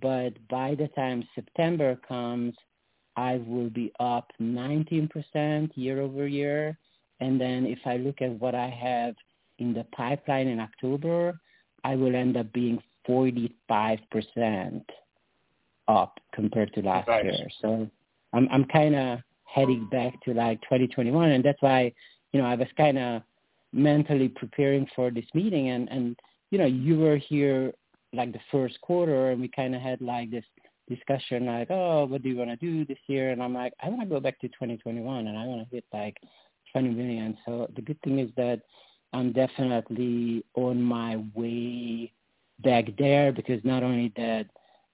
But 0.00 0.32
by 0.48 0.74
the 0.76 0.88
time 0.88 1.26
September 1.34 1.96
comes, 2.06 2.54
I 3.16 3.38
will 3.46 3.70
be 3.70 3.92
up 3.98 4.30
19% 4.40 5.70
year 5.74 6.00
over 6.00 6.28
year. 6.28 6.78
And 7.18 7.40
then 7.40 7.66
if 7.66 7.80
I 7.84 7.96
look 7.96 8.22
at 8.22 8.30
what 8.30 8.54
I 8.54 8.68
have 8.68 9.14
in 9.58 9.74
the 9.74 9.84
pipeline 9.92 10.46
in 10.46 10.60
October, 10.60 11.38
I 11.84 11.96
will 11.96 12.14
end 12.14 12.36
up 12.36 12.52
being 12.52 12.80
45% 13.08 14.84
up 15.88 16.20
compared 16.32 16.72
to 16.74 16.82
last 16.82 17.08
nice. 17.08 17.24
year. 17.24 17.48
So 17.60 17.90
I'm 18.32 18.48
I'm 18.50 18.64
kind 18.64 18.94
of 18.94 19.18
heading 19.44 19.88
back 19.90 20.20
to 20.24 20.34
like 20.34 20.60
2021, 20.62 21.30
and 21.30 21.44
that's 21.44 21.60
why 21.62 21.92
you 22.32 22.40
know 22.40 22.46
I 22.46 22.54
was 22.54 22.68
kind 22.76 22.98
of 22.98 23.22
mentally 23.72 24.28
preparing 24.28 24.86
for 24.94 25.10
this 25.10 25.26
meeting, 25.34 25.70
and 25.70 25.88
and 25.90 26.18
you 26.50 26.58
know 26.58 26.66
you 26.66 26.98
were 26.98 27.16
here 27.16 27.72
like 28.12 28.32
the 28.32 28.40
first 28.50 28.80
quarter, 28.80 29.30
and 29.30 29.40
we 29.40 29.48
kind 29.48 29.74
of 29.74 29.80
had 29.80 30.00
like 30.00 30.30
this 30.30 30.44
discussion 30.88 31.46
like, 31.46 31.68
oh, 31.70 32.04
what 32.06 32.22
do 32.22 32.28
you 32.28 32.36
want 32.36 32.50
to 32.50 32.56
do 32.56 32.84
this 32.84 32.98
year? 33.06 33.30
And 33.30 33.42
I'm 33.42 33.54
like, 33.54 33.72
I 33.80 33.88
want 33.88 34.00
to 34.00 34.06
go 34.06 34.18
back 34.18 34.40
to 34.40 34.48
2021, 34.48 35.28
and 35.28 35.38
I 35.38 35.44
want 35.46 35.68
to 35.68 35.74
hit 35.74 35.84
like 35.92 36.16
20 36.72 36.88
million. 36.90 37.38
So 37.46 37.68
the 37.76 37.82
good 37.82 38.00
thing 38.02 38.18
is 38.18 38.30
that 38.36 38.60
I'm 39.12 39.32
definitely 39.32 40.44
on 40.54 40.82
my 40.82 41.22
way 41.34 42.12
back 42.60 42.86
there 42.98 43.32
because 43.32 43.60
not 43.64 43.82
only 43.82 44.12
that 44.16 44.46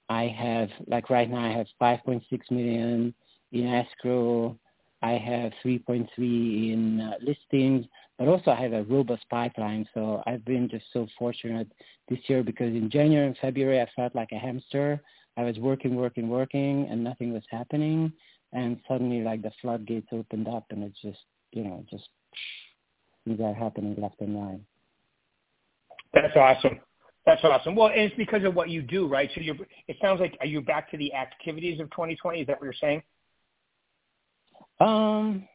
I 0.08 0.24
have 0.24 0.68
like 0.86 1.10
right 1.10 1.28
now 1.28 1.44
I 1.44 1.52
have 1.52 1.66
5.6 1.80 2.22
million 2.50 3.12
in 3.60 3.68
escrow. 3.68 4.56
I 5.02 5.12
have 5.12 5.52
3.3 5.64 6.08
in 6.18 7.00
uh, 7.00 7.14
listings, 7.20 7.86
but 8.18 8.28
also 8.28 8.50
I 8.50 8.60
have 8.62 8.72
a 8.72 8.82
robust 8.84 9.24
pipeline. 9.30 9.86
So 9.94 10.22
I've 10.26 10.44
been 10.44 10.68
just 10.68 10.86
so 10.92 11.06
fortunate 11.18 11.70
this 12.08 12.18
year 12.26 12.42
because 12.42 12.74
in 12.74 12.90
January 12.90 13.26
and 13.26 13.36
February 13.38 13.80
I 13.80 13.88
felt 13.94 14.14
like 14.14 14.32
a 14.32 14.38
hamster. 14.38 15.00
I 15.36 15.44
was 15.44 15.58
working, 15.58 15.94
working, 15.96 16.28
working, 16.28 16.88
and 16.90 17.04
nothing 17.04 17.32
was 17.32 17.42
happening. 17.50 18.12
And 18.52 18.80
suddenly, 18.88 19.20
like 19.20 19.42
the 19.42 19.50
floodgates 19.60 20.08
opened 20.12 20.48
up, 20.48 20.64
and 20.70 20.82
it's 20.82 21.00
just, 21.02 21.18
you 21.52 21.62
know, 21.62 21.84
just 21.90 22.08
things 23.24 23.40
are 23.40 23.52
happening 23.52 23.94
left 23.98 24.20
and 24.20 24.42
right. 24.42 24.60
That's 26.14 26.36
awesome. 26.36 26.80
That's 27.26 27.42
awesome. 27.44 27.74
Well, 27.74 27.88
and 27.88 28.00
it's 28.00 28.16
because 28.16 28.44
of 28.44 28.54
what 28.54 28.70
you 28.70 28.82
do, 28.82 29.08
right? 29.08 29.28
So 29.34 29.40
you're. 29.40 29.56
It 29.88 29.96
sounds 30.00 30.20
like 30.20 30.36
are 30.40 30.46
you 30.46 30.60
back 30.62 30.90
to 30.92 30.96
the 30.96 31.12
activities 31.12 31.80
of 31.80 31.90
2020? 31.90 32.40
Is 32.40 32.46
that 32.46 32.58
what 32.58 32.64
you're 32.64 32.74
saying? 32.80 33.02
Um, 34.80 35.48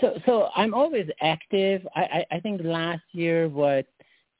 so 0.00 0.18
so 0.26 0.48
I'm 0.54 0.74
always 0.74 1.08
active. 1.20 1.86
I, 1.94 2.02
I, 2.02 2.36
I 2.36 2.40
think 2.40 2.60
last 2.64 3.02
year 3.12 3.48
what 3.48 3.86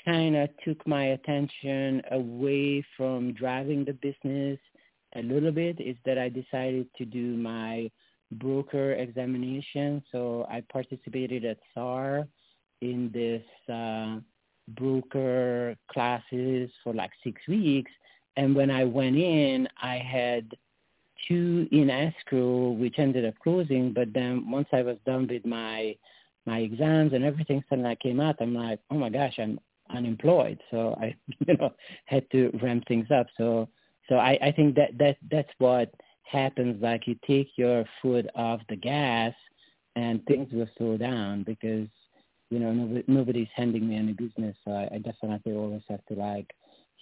kind 0.05 0.37
of 0.37 0.51
took 0.65 0.87
my 0.87 1.07
attention 1.07 2.03
away 2.11 2.85
from 2.97 3.33
driving 3.33 3.85
the 3.85 3.95
business 3.95 4.59
a 5.17 5.23
little 5.23 5.53
bit 5.53 5.81
is 5.81 5.97
that 6.05 6.19
I 6.19 6.29
decided 6.29 6.89
to 6.99 7.05
do 7.05 7.37
my 7.37 7.91
broker 8.33 8.93
examination. 8.93 10.03
So 10.13 10.47
I 10.51 10.63
participated 10.73 11.45
at 11.45 11.59
SAR 11.73 12.27
in 12.81 13.11
this 13.13 13.43
uh, 13.75 14.19
broker 14.77 15.77
classes 15.91 16.71
for 16.83 16.93
like 16.93 17.11
six 17.23 17.41
weeks. 17.49 17.91
And 18.37 18.55
when 18.55 18.71
I 18.71 18.85
went 18.85 19.17
in, 19.17 19.69
I 19.81 19.99
had 19.99 20.51
two 21.29 21.69
in 21.73 21.91
escrow, 21.91 22.71
which 22.71 22.99
ended 22.99 23.25
up 23.25 23.35
closing. 23.43 23.93
But 23.93 24.13
then 24.13 24.51
once 24.51 24.69
I 24.73 24.83
was 24.83 24.97
done 25.07 25.27
with 25.29 25.45
my 25.45 25.97
my 26.47 26.59
exams 26.59 27.13
and 27.15 27.25
everything, 27.25 27.65
suddenly 27.69 27.91
I 27.91 27.95
came 27.97 28.21
out. 28.21 28.37
I'm 28.41 28.55
like, 28.55 28.81
oh 28.91 28.97
my 28.97 29.09
gosh, 29.09 29.35
I'm 29.39 29.59
unemployed. 29.95 30.61
So 30.71 30.95
I, 31.01 31.15
you 31.47 31.57
know, 31.57 31.73
had 32.07 32.31
to 32.33 32.51
ramp 32.63 32.85
things 32.87 33.09
up. 33.11 33.27
So 33.37 33.69
so 34.09 34.17
I, 34.17 34.39
I 34.43 34.53
think 34.53 34.75
that 34.77 34.97
that 34.99 35.17
that's 35.31 35.51
what 35.59 35.93
happens. 36.25 36.83
Like 36.83 37.07
you 37.07 37.17
take 37.27 37.49
your 37.57 37.85
foot 38.03 38.27
off 38.35 38.61
the 38.69 38.77
gas, 38.77 39.35
and 39.97 40.25
things 40.27 40.53
will 40.53 40.69
slow 40.77 40.97
down 40.97 41.43
because 41.45 41.89
you 42.51 42.59
know 42.59 42.73
nobody, 42.73 43.05
nobody's 43.07 43.49
handing 43.55 43.89
me 43.89 43.97
any 43.97 44.13
business. 44.13 44.57
So 44.65 44.73
I, 44.73 44.97
I 44.97 44.99
definitely 44.99 45.53
always 45.53 45.83
have 45.89 46.05
to 46.07 46.15
like 46.15 46.51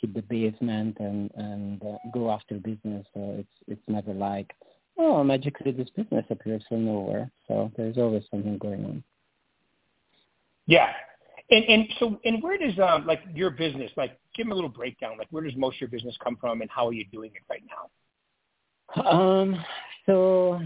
the 0.06 0.22
basement 0.22 0.96
and 1.00 1.30
and 1.36 1.82
uh, 1.82 1.96
go 2.12 2.30
after 2.30 2.56
business. 2.56 3.06
So 3.14 3.36
it's 3.38 3.52
it's 3.68 3.88
never 3.88 4.12
like 4.12 4.52
oh 4.98 5.22
magically 5.24 5.72
this 5.72 5.90
business 5.90 6.24
appears 6.30 6.62
from 6.68 6.86
nowhere. 6.86 7.30
So 7.48 7.70
there's 7.76 7.98
always 7.98 8.24
something 8.30 8.58
going 8.58 8.84
on. 8.84 9.04
Yeah, 10.66 10.92
and 11.50 11.64
and 11.64 11.88
so 11.98 12.20
and 12.24 12.42
where 12.42 12.58
does 12.58 12.78
um 12.78 13.06
like 13.06 13.22
your 13.34 13.50
business 13.50 13.90
like 13.96 14.18
give 14.36 14.46
me 14.46 14.52
a 14.52 14.54
little 14.54 14.70
breakdown 14.70 15.16
like 15.18 15.28
where 15.30 15.42
does 15.42 15.56
most 15.56 15.76
of 15.76 15.82
your 15.82 15.90
business 15.90 16.16
come 16.22 16.36
from 16.40 16.60
and 16.62 16.70
how 16.70 16.88
are 16.88 16.92
you 16.92 17.04
doing 17.12 17.30
it 17.34 17.42
right 17.48 17.62
now? 17.68 17.90
Um, 19.04 19.64
so 20.06 20.60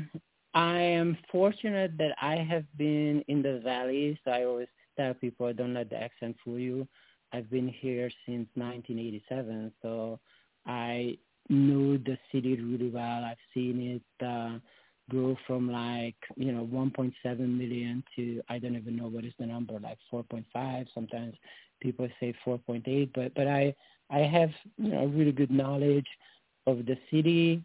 I 0.55 0.79
am 0.79 1.19
fortunate 1.31 1.97
that 1.99 2.17
I 2.21 2.37
have 2.37 2.65
been 2.77 3.23
in 3.29 3.43
the 3.43 3.61
valley. 3.63 4.19
So 4.25 4.31
I 4.31 4.45
always 4.45 4.69
tell 4.97 5.15
people 5.15 5.53
don't 5.53 5.75
let 5.75 5.91
the 5.91 6.03
accent 6.03 6.37
fool 6.45 6.59
you. 6.59 6.89
I've 7.33 7.51
been 7.51 7.69
here 7.69 8.11
since 8.27 8.49
1987, 8.55 9.73
so 9.83 10.19
I 10.67 11.19
know 11.49 11.97
the 11.97 12.19
city 12.33 12.61
really 12.61 12.91
well. 12.91 13.25
I've 13.25 13.37
seen 13.55 14.01
it 14.21 14.27
uh, 14.27 14.59
grow 15.09 15.37
from 15.47 15.71
like 15.71 16.17
you 16.37 16.53
know 16.53 16.67
1.7 16.73 17.15
million 17.39 18.03
to 18.17 18.43
I 18.49 18.59
don't 18.59 18.77
even 18.77 18.97
know 18.97 19.09
what 19.09 19.25
is 19.25 19.33
the 19.39 19.47
number, 19.47 19.79
like 19.79 19.99
4.5. 20.13 20.87
Sometimes 20.95 21.35
people 21.81 22.09
say 22.21 22.35
4.8, 22.45 23.11
but 23.15 23.35
but 23.35 23.47
I 23.47 23.75
I 24.11 24.21
have 24.21 24.51
you 24.79 24.91
know 24.91 25.07
really 25.07 25.33
good 25.33 25.51
knowledge 25.51 26.09
of 26.67 26.87
the 26.87 26.97
city. 27.11 27.63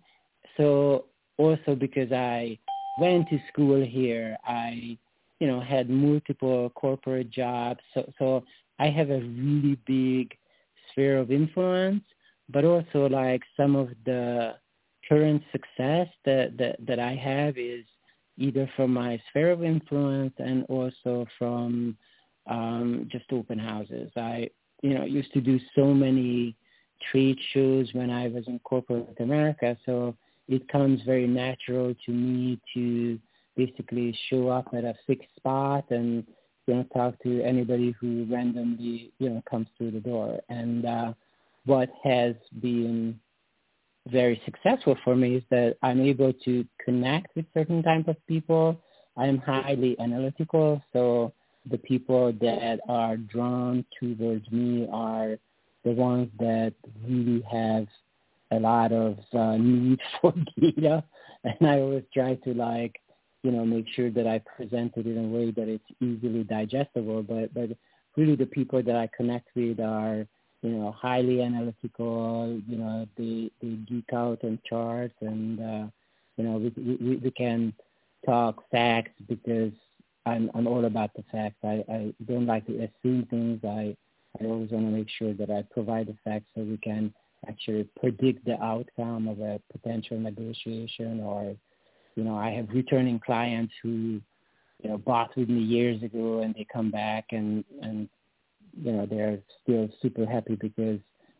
So 0.57 1.05
also 1.37 1.75
because 1.75 2.11
I 2.11 2.59
went 2.99 3.29
to 3.29 3.39
school 3.51 3.83
here, 3.83 4.37
I 4.45 4.97
you 5.39 5.47
know 5.47 5.59
had 5.59 5.89
multiple 5.89 6.69
corporate 6.71 7.31
jobs. 7.31 7.79
So 7.93 8.11
so 8.19 8.43
I 8.81 8.89
have 8.89 9.11
a 9.11 9.19
really 9.19 9.77
big 9.85 10.35
sphere 10.89 11.19
of 11.19 11.31
influence, 11.31 12.03
but 12.49 12.65
also 12.65 13.07
like 13.07 13.43
some 13.55 13.75
of 13.75 13.89
the 14.05 14.55
current 15.07 15.43
success 15.51 16.07
that, 16.25 16.57
that, 16.57 16.77
that 16.87 16.99
I 16.99 17.13
have 17.15 17.59
is 17.59 17.85
either 18.37 18.67
from 18.75 18.91
my 18.91 19.21
sphere 19.29 19.51
of 19.51 19.63
influence 19.63 20.33
and 20.39 20.65
also 20.67 21.27
from 21.37 21.95
um, 22.49 23.07
just 23.11 23.25
open 23.31 23.59
houses. 23.59 24.09
I, 24.17 24.49
you 24.81 24.95
know, 24.95 25.05
used 25.05 25.31
to 25.33 25.41
do 25.41 25.59
so 25.75 25.93
many 25.93 26.55
trade 27.11 27.37
shows 27.53 27.87
when 27.93 28.09
I 28.09 28.29
was 28.29 28.47
in 28.47 28.57
corporate 28.59 29.15
America. 29.19 29.77
So 29.85 30.15
it 30.47 30.67
comes 30.69 31.01
very 31.05 31.27
natural 31.27 31.93
to 32.07 32.11
me 32.11 32.59
to 32.73 33.19
basically 33.55 34.17
show 34.29 34.47
up 34.47 34.69
at 34.73 34.85
a 34.85 34.95
fixed 35.05 35.35
spot 35.35 35.85
and 35.91 36.25
you 36.67 36.75
know 36.75 36.83
talk 36.93 37.21
to 37.23 37.41
anybody 37.43 37.95
who 37.99 38.25
randomly 38.29 39.11
you 39.19 39.29
know 39.29 39.43
comes 39.49 39.67
through 39.77 39.91
the 39.91 39.99
door. 39.99 40.39
And 40.49 40.85
uh, 40.85 41.13
what 41.65 41.89
has 42.03 42.35
been 42.61 43.19
very 44.07 44.41
successful 44.45 44.97
for 45.03 45.15
me 45.15 45.35
is 45.35 45.43
that 45.51 45.77
I'm 45.83 46.01
able 46.01 46.33
to 46.45 46.65
connect 46.83 47.35
with 47.35 47.45
certain 47.53 47.83
type 47.83 48.07
of 48.07 48.15
people. 48.27 48.79
I'm 49.17 49.37
highly 49.39 49.99
analytical, 49.99 50.81
so 50.93 51.33
the 51.69 51.77
people 51.77 52.33
that 52.41 52.79
are 52.89 53.17
drawn 53.17 53.85
towards 53.99 54.49
me 54.51 54.87
are 54.91 55.37
the 55.83 55.91
ones 55.91 56.29
that 56.39 56.73
really 57.05 57.41
have 57.51 57.87
a 58.51 58.59
lot 58.59 58.91
of 58.91 59.17
uh, 59.33 59.57
need 59.57 59.99
for 60.21 60.33
data, 60.59 61.03
and 61.43 61.67
I 61.67 61.79
always 61.79 62.03
try 62.13 62.35
to 62.35 62.53
like, 62.53 62.95
you 63.43 63.51
know, 63.51 63.65
make 63.65 63.87
sure 63.95 64.11
that 64.11 64.27
I 64.27 64.39
present 64.39 64.93
it 64.97 65.07
in 65.07 65.17
a 65.17 65.27
way 65.27 65.51
that 65.51 65.67
it's 65.67 65.83
easily 65.99 66.43
digestible. 66.43 67.23
But 67.23 67.53
but 67.53 67.69
really, 68.15 68.35
the 68.35 68.45
people 68.45 68.83
that 68.83 68.95
I 68.95 69.09
connect 69.15 69.49
with 69.55 69.79
are, 69.79 70.25
you 70.61 70.69
know, 70.69 70.91
highly 70.91 71.41
analytical. 71.41 72.61
You 72.67 72.77
know, 72.77 73.07
they 73.17 73.51
they 73.61 73.75
geek 73.87 74.13
out 74.13 74.43
on 74.43 74.59
charts, 74.67 75.15
and 75.21 75.59
uh, 75.59 75.87
you 76.37 76.43
know, 76.43 76.57
we 76.57 76.73
we, 76.77 77.15
we 77.17 77.31
can 77.31 77.73
talk 78.25 78.63
facts 78.69 79.11
because 79.27 79.73
I'm 80.25 80.51
I'm 80.53 80.67
all 80.67 80.85
about 80.85 81.13
the 81.15 81.23
facts. 81.31 81.57
I 81.63 81.83
I 81.89 82.13
don't 82.27 82.45
like 82.45 82.67
to 82.67 82.73
assume 82.73 83.25
things. 83.29 83.61
I 83.63 83.95
I 84.39 84.45
always 84.45 84.71
want 84.71 84.85
to 84.85 84.91
make 84.91 85.09
sure 85.09 85.33
that 85.33 85.49
I 85.49 85.63
provide 85.71 86.07
the 86.07 86.15
facts 86.23 86.45
so 86.55 86.61
we 86.61 86.77
can 86.77 87.13
actually 87.47 87.87
predict 87.99 88.45
the 88.45 88.61
outcome 88.63 89.27
of 89.27 89.39
a 89.39 89.59
potential 89.71 90.19
negotiation 90.19 91.21
or 91.21 91.55
you 92.15 92.23
know 92.23 92.35
i 92.37 92.49
have 92.49 92.67
returning 92.69 93.19
clients 93.19 93.73
who 93.81 94.21
you 94.81 94.89
know 94.89 94.97
bought 94.97 95.35
with 95.37 95.49
me 95.49 95.61
years 95.61 96.01
ago 96.03 96.39
and 96.39 96.53
they 96.55 96.65
come 96.71 96.91
back 96.91 97.25
and 97.31 97.63
and 97.81 98.09
you 98.81 98.91
know 98.91 99.05
they're 99.05 99.39
still 99.63 99.89
super 100.01 100.25
happy 100.25 100.55
because 100.55 100.99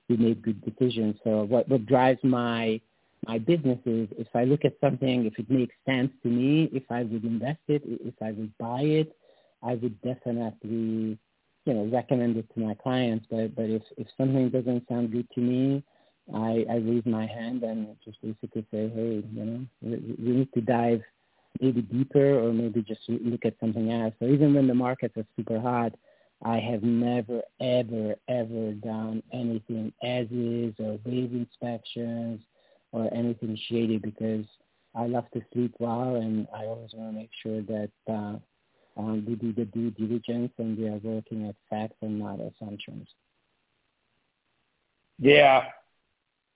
we 0.09 0.17
made 0.17 0.41
good 0.41 0.61
decisions. 0.65 1.15
So 1.23 1.43
what 1.43 1.69
what 1.69 1.85
drives 1.85 2.19
my 2.23 2.81
my 3.27 3.37
business 3.37 3.79
is 3.85 4.09
if 4.17 4.27
i 4.33 4.43
look 4.43 4.65
at 4.65 4.73
something 4.81 5.25
if 5.25 5.37
it 5.37 5.49
makes 5.49 5.75
sense 5.85 6.11
to 6.23 6.27
me 6.27 6.69
if 6.73 6.83
i 6.89 7.03
would 7.03 7.23
invest 7.23 7.59
it 7.67 7.83
if 7.85 8.15
i 8.19 8.31
would 8.31 8.51
buy 8.57 8.81
it 8.81 9.15
i 9.61 9.75
would 9.75 10.01
definitely 10.01 11.19
you 11.65 11.73
know 11.73 11.85
recommend 11.91 12.37
it 12.37 12.45
to 12.53 12.59
my 12.59 12.73
clients. 12.75 13.25
But 13.29 13.55
but 13.55 13.65
if 13.65 13.83
if 13.97 14.07
something 14.17 14.49
doesn't 14.49 14.87
sound 14.87 15.11
good 15.11 15.27
to 15.35 15.41
me 15.41 15.83
I, 16.33 16.65
I 16.69 16.75
raise 16.77 17.05
my 17.05 17.25
hand 17.25 17.63
and 17.63 17.95
just 18.03 18.21
basically 18.21 18.65
say, 18.71 18.89
hey, 18.89 19.23
you 19.33 19.43
know, 19.45 19.65
we, 19.81 20.15
we 20.17 20.31
need 20.31 20.53
to 20.53 20.61
dive 20.61 21.01
maybe 21.59 21.81
deeper 21.81 22.39
or 22.39 22.53
maybe 22.53 22.81
just 22.81 23.01
look 23.07 23.45
at 23.45 23.55
something 23.59 23.91
else. 23.91 24.13
So 24.19 24.25
even 24.27 24.53
when 24.53 24.67
the 24.67 24.73
markets 24.73 25.17
are 25.17 25.25
super 25.35 25.59
hot, 25.59 25.93
I 26.43 26.57
have 26.57 26.81
never, 26.83 27.41
ever, 27.59 28.15
ever 28.27 28.71
done 28.73 29.21
anything 29.31 29.93
as 30.03 30.25
is 30.31 30.73
or 30.79 30.99
wave 31.05 31.33
inspections 31.33 32.41
or 32.91 33.13
anything 33.13 33.57
shady 33.69 33.97
because 33.97 34.45
I 34.95 35.05
love 35.05 35.25
to 35.33 35.41
sleep 35.53 35.75
well 35.79 36.15
and 36.15 36.47
I 36.53 36.65
always 36.65 36.91
want 36.93 37.13
to 37.13 37.19
make 37.19 37.29
sure 37.43 37.61
that 37.61 37.91
uh, 38.09 38.35
um, 38.97 39.25
we 39.27 39.35
do 39.35 39.53
the 39.53 39.65
due 39.65 39.91
diligence 39.91 40.51
and 40.57 40.77
we 40.77 40.87
are 40.87 40.99
working 41.03 41.47
at 41.47 41.55
facts 41.69 41.95
and 42.01 42.19
not 42.19 42.39
assumptions. 42.39 43.07
Yeah, 45.19 45.65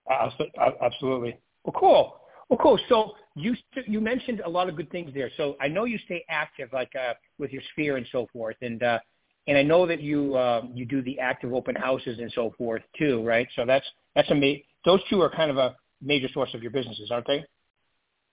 Absolutely. 0.10 1.38
Well, 1.64 1.74
cool. 1.76 2.22
Well, 2.50 2.60
cool. 2.62 2.80
So 2.90 3.14
you 3.36 3.56
you 3.88 4.00
mentioned 4.00 4.42
a 4.46 4.50
lot 4.50 4.70
of 4.70 4.76
good 4.76 4.92
things 4.92 5.12
there. 5.14 5.32
So 5.36 5.56
I 5.60 5.68
know 5.68 5.86
you 5.86 5.98
stay 6.06 6.24
active, 6.30 6.70
like 6.74 6.92
uh, 6.96 7.14
with 7.40 7.52
your 7.52 7.64
sphere 7.72 7.98
and 7.98 8.06
so 8.12 8.28
forth, 8.32 8.56
and 8.62 8.84
uh, 8.84 9.00
and 9.48 9.58
I 9.58 9.64
know 9.64 9.88
that 9.88 10.02
you 10.02 10.36
uh, 10.36 10.62
you 10.74 10.86
do 10.86 11.02
the 11.02 11.20
active 11.20 11.54
open 11.54 11.76
houses 11.76 12.20
and 12.20 12.32
so 12.34 12.54
forth 12.58 12.84
too, 12.98 13.24
right? 13.24 13.48
So 13.56 13.66
that's 13.66 13.86
that's 14.16 14.30
a 14.30 14.36
ma- 14.36 14.62
those 14.86 15.02
two 15.10 15.22
are 15.22 15.30
kind 15.30 15.50
of 15.50 15.58
a 15.58 15.76
major 16.02 16.28
source 16.34 16.54
of 16.54 16.62
your 16.62 16.72
businesses, 16.72 17.10
aren't 17.12 17.28
they? 17.28 17.44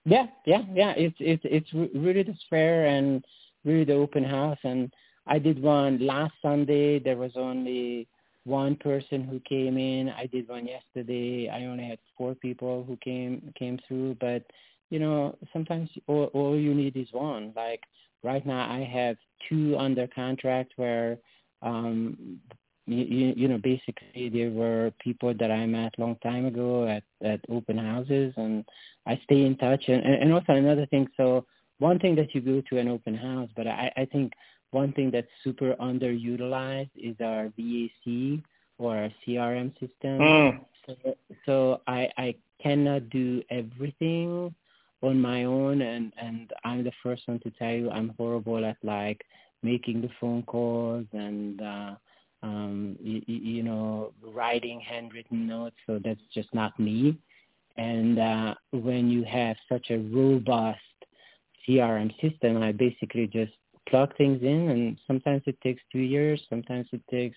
Yeah, 0.05 0.27
yeah, 0.47 0.63
yeah. 0.75 0.93
It's 0.97 1.17
it's 1.19 1.43
it's 1.45 1.73
really 1.95 2.23
the 2.23 2.35
sphere 2.47 2.87
and 2.87 3.25
really 3.65 3.85
the 3.85 3.95
open 3.95 4.25
house, 4.25 4.59
and 4.65 4.93
I 5.27 5.39
did 5.39 5.63
one 5.63 6.05
last 6.05 6.35
Sunday. 6.43 6.99
There 6.99 7.17
was 7.17 7.33
only 7.37 8.09
one 8.45 8.77
person 8.77 9.25
who 9.25 9.41
came 9.41 9.79
in. 9.79 10.09
I 10.09 10.27
did 10.27 10.49
one 10.49 10.67
yesterday. 10.67 11.49
I 11.49 11.67
only 11.67 11.85
had 11.85 11.99
four 12.17 12.35
people 12.35 12.85
who 12.85 12.97
came 12.97 13.53
came 13.59 13.79
through, 13.87 14.17
but 14.21 14.43
you 14.91 14.99
know, 14.99 15.37
sometimes 15.53 15.89
all, 16.07 16.25
all 16.35 16.57
you 16.59 16.75
need 16.75 16.97
is 16.97 17.09
one. 17.13 17.53
Like 17.57 17.81
right 18.23 18.45
now, 18.45 18.71
I 18.71 18.85
have 18.85 19.17
two 19.49 19.77
under 19.79 20.07
contract 20.07 20.73
where, 20.77 21.19
um, 21.63 22.39
you, 22.87 23.33
you 23.37 23.49
know, 23.49 23.59
basically 23.59 24.29
there 24.29 24.51
were 24.51 24.93
people 24.99 25.33
that 25.39 25.51
I 25.51 25.65
met 25.67 25.99
long 25.99 26.17
time 26.23 26.47
ago 26.47 26.87
at 26.89 27.05
at 27.25 27.41
open 27.49 27.79
houses, 27.79 28.35
and 28.37 28.65
I 29.07 29.21
stay 29.25 29.45
in 29.45 29.57
touch. 29.57 29.85
And 29.87 30.05
and 30.05 30.33
also 30.33 30.53
another 30.53 30.87
thing, 30.87 31.07
so 31.17 31.47
one 31.79 31.99
thing 31.99 32.17
that 32.17 32.35
you 32.35 32.41
go 32.41 32.61
to 32.69 32.79
an 32.79 32.89
open 32.89 33.15
house, 33.15 33.49
but 33.57 33.67
I 33.69 33.93
I 33.97 34.05
think 34.07 34.33
one 34.73 34.93
thing 34.93 35.11
that's 35.11 35.29
super 35.45 35.75
underutilized 35.81 36.91
is 36.97 37.15
our 37.21 37.53
VAC 37.57 38.43
or 38.79 38.97
our 38.97 39.11
CRM 39.25 39.73
system. 39.75 40.19
Mm. 40.19 40.61
So, 40.87 40.97
so 41.47 41.81
I, 41.87 42.09
I 42.19 42.35
cannot 42.61 43.09
do 43.11 43.43
everything 43.51 44.55
on 45.03 45.21
my 45.21 45.45
own, 45.45 45.83
and 45.83 46.13
and 46.21 46.53
I'm 46.65 46.85
the 46.85 46.93
first 47.03 47.23
one 47.27 47.39
to 47.41 47.51
tell 47.51 47.73
you 47.73 47.91
I'm 47.91 48.15
horrible 48.19 48.65
at 48.65 48.77
like 48.83 49.25
making 49.63 50.01
the 50.01 50.11
phone 50.21 50.43
calls 50.43 51.07
and 51.13 51.61
uh, 51.61 51.95
um, 52.43 52.97
you, 53.01 53.23
you 53.27 53.63
know 53.63 54.13
writing 54.23 54.81
handwritten 54.81 55.47
notes. 55.47 55.77
So 55.87 56.01
that's 56.03 56.21
just 56.35 56.53
not 56.55 56.79
me. 56.81 57.19
And 57.77 58.19
uh, 58.19 58.55
when 58.71 59.09
you 59.11 59.25
have 59.25 59.57
such 59.69 59.91
a 59.91 59.99
robust 59.99 60.81
CRM 61.67 62.13
system, 62.21 62.63
I 62.63 62.73
basically 62.73 63.27
just 63.27 63.53
plug 63.89 64.17
things 64.17 64.43
in 64.43 64.71
and 64.71 64.99
sometimes 65.07 65.43
it 65.47 65.61
takes 65.61 65.83
two 65.91 66.01
years, 66.01 66.41
sometimes 66.49 66.87
it 66.93 67.03
takes 67.11 67.37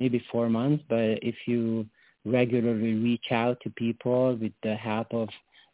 maybe 0.00 0.24
four 0.30 0.48
months, 0.48 0.82
but 0.88 1.18
if 1.22 1.34
you 1.46 1.86
regularly 2.24 2.94
reach 2.94 3.26
out 3.30 3.58
to 3.62 3.70
people 3.70 4.36
with 4.36 4.52
the 4.62 4.74
help 4.74 5.12
of 5.12 5.28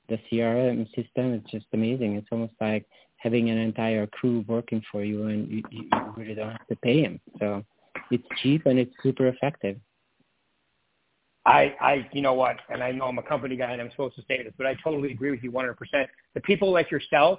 the 0.09 0.19
CRM 0.31 0.87
system, 0.89 1.35
it's 1.35 1.51
just 1.51 1.67
amazing. 1.73 2.17
It's 2.17 2.27
almost 2.33 2.53
like 2.61 2.85
having 3.17 3.51
an 3.51 3.59
entire 3.59 4.07
crew 4.07 4.45
working 4.49 4.83
for 4.91 5.05
you 5.05 5.27
and 5.27 5.49
you, 5.49 5.63
you 5.71 5.89
really 6.17 6.35
don't 6.35 6.51
have 6.51 6.67
to 6.69 6.77
pay 6.77 7.03
them. 7.03 7.21
So 7.39 7.65
it's 8.11 8.25
cheap 8.43 8.67
and 8.67 8.79
it's 8.79 8.93
super 9.03 9.29
effective. 9.29 9.77
I, 11.47 11.75
I, 11.81 12.09
you 12.13 12.21
know 12.21 12.35
what, 12.35 12.57
and 12.69 12.83
I 12.83 12.93
know 12.93 13.07
I'm 13.07 13.19
a 13.19 13.23
company 13.23 13.57
guy 13.57 13.73
and 13.73 13.81
I'm 13.81 13.91
supposed 13.91 14.17
to 14.17 14.23
say 14.29 14.43
this, 14.43 14.53
but 14.59 14.67
I 14.67 14.75
totally 14.85 15.11
agree 15.13 15.31
with 15.31 15.43
you 15.43 15.51
100%. 15.51 15.75
The 16.35 16.41
people 16.43 16.71
like 16.71 16.91
yourself 16.91 17.39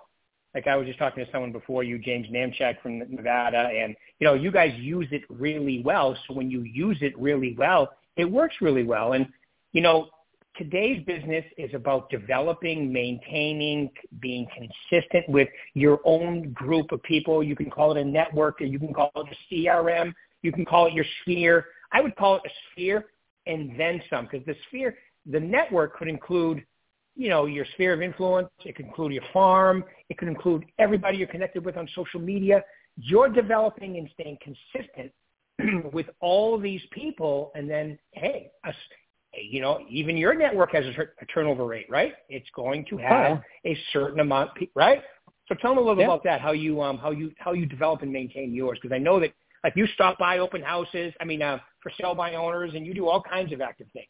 like 0.54 0.68
I 0.68 0.76
was 0.76 0.88
just 0.88 1.00
talking 1.00 1.26
to 1.26 1.32
someone 1.32 1.52
before 1.52 1.84
you, 1.84 1.98
James 1.98 2.28
Namchak 2.28 2.82
from 2.82 3.00
Nevada, 3.00 3.70
and 3.74 3.96
you 4.20 4.26
know, 4.28 4.34
you 4.34 4.52
guys 4.52 4.74
use 4.78 5.08
it 5.12 5.24
really 5.30 5.82
well. 5.84 6.18
So 6.28 6.34
when 6.34 6.52
you 6.52 6.62
use 6.62 6.98
it 7.02 7.18
really 7.18 7.56
well, 7.58 7.92
it 8.18 8.26
works 8.26 8.56
really 8.62 8.84
well. 8.84 9.14
And 9.14 9.28
you 9.72 9.82
know, 9.82 10.10
today's 10.58 11.04
business 11.06 11.46
is 11.58 11.74
about 11.74 12.10
developing, 12.10 12.92
maintaining, 12.92 13.90
being 14.20 14.46
consistent 14.56 15.28
with 15.30 15.48
your 15.74 16.00
own 16.04 16.52
group 16.52 16.92
of 16.92 17.02
people. 17.04 17.42
You 17.42 17.56
can 17.56 17.70
call 17.70 17.96
it 17.96 18.02
a 18.02 18.06
network, 18.06 18.62
or 18.62 18.66
you 18.66 18.80
can 18.80 18.94
call 18.94 19.12
it 19.16 19.28
a 19.28 19.54
CRM, 19.54 20.14
you 20.42 20.52
can 20.52 20.66
call 20.66 20.88
it 20.88 20.94
your 20.94 21.06
sphere. 21.22 21.68
I 21.94 22.02
would 22.02 22.16
call 22.16 22.36
it 22.36 22.42
a 22.46 22.50
sphere 22.72 23.06
and 23.48 23.80
then 23.80 24.02
some, 24.10 24.28
because 24.30 24.46
the 24.46 24.56
sphere, 24.68 24.96
the 25.26 25.40
network 25.40 25.98
could 25.98 26.08
include 26.08 26.64
you 27.15 27.30
know, 27.30 27.45
your 27.45 27.65
sphere 27.74 27.93
of 27.93 28.02
influence. 28.02 28.50
It 28.65 28.76
could 28.76 28.86
include 28.86 29.13
your 29.13 29.24
farm. 29.34 29.84
It 30.10 30.17
could 30.17 30.28
include 30.28 30.65
everybody 30.80 31.17
you're 31.17 31.28
connected 31.28 31.65
with 31.65 31.78
on 31.78 31.88
social 31.95 32.19
media. 32.19 32.63
You're 32.97 33.30
developing 33.30 33.97
and 33.97 34.10
staying 34.13 34.38
consistent 34.41 35.12
with 35.93 36.08
all 36.19 36.60
these 36.60 36.82
people. 36.91 37.52
And 37.56 37.69
then, 37.69 37.97
hey, 38.13 38.52
us, 38.67 38.76
you 39.34 39.62
know, 39.62 39.80
even 39.89 40.17
your 40.17 40.34
network 40.34 40.74
has 40.74 40.86
a, 40.86 41.02
a 41.21 41.26
turnover 41.34 41.65
rate, 41.65 41.88
right? 41.89 42.13
It's 42.30 42.50
going 42.56 42.86
to 42.89 42.97
have 42.97 43.41
a 43.65 43.78
certain 43.93 44.19
amount, 44.19 44.52
right? 44.76 45.02
So 45.47 45.56
tell 45.62 45.76
me 45.76 45.82
a 45.82 45.86
little 45.86 46.00
yeah. 46.00 46.06
about 46.06 46.24
that, 46.24 46.41
how 46.41 46.52
you, 46.52 46.82
um, 46.82 46.97
how 46.97 47.12
you, 47.12 47.32
how 47.38 47.54
you 47.54 47.65
develop 47.65 48.02
and 48.02 48.12
maintain 48.12 48.54
yours. 48.54 48.80
Because 48.82 48.95
I 48.95 49.00
know 49.00 49.19
that, 49.19 49.34
like, 49.63 49.74
you 49.76 49.86
stop 49.93 50.17
by 50.17 50.39
open 50.39 50.62
houses. 50.62 51.13
I 51.19 51.26
mean, 51.26 51.41
uh, 51.41 51.60
for 51.82 51.91
sale 52.00 52.15
by 52.15 52.36
owners, 52.36 52.71
and 52.74 52.86
you 52.86 52.93
do 52.93 53.08
all 53.08 53.21
kinds 53.21 53.54
of 53.54 53.62
active 53.62 53.88
things. 53.93 54.08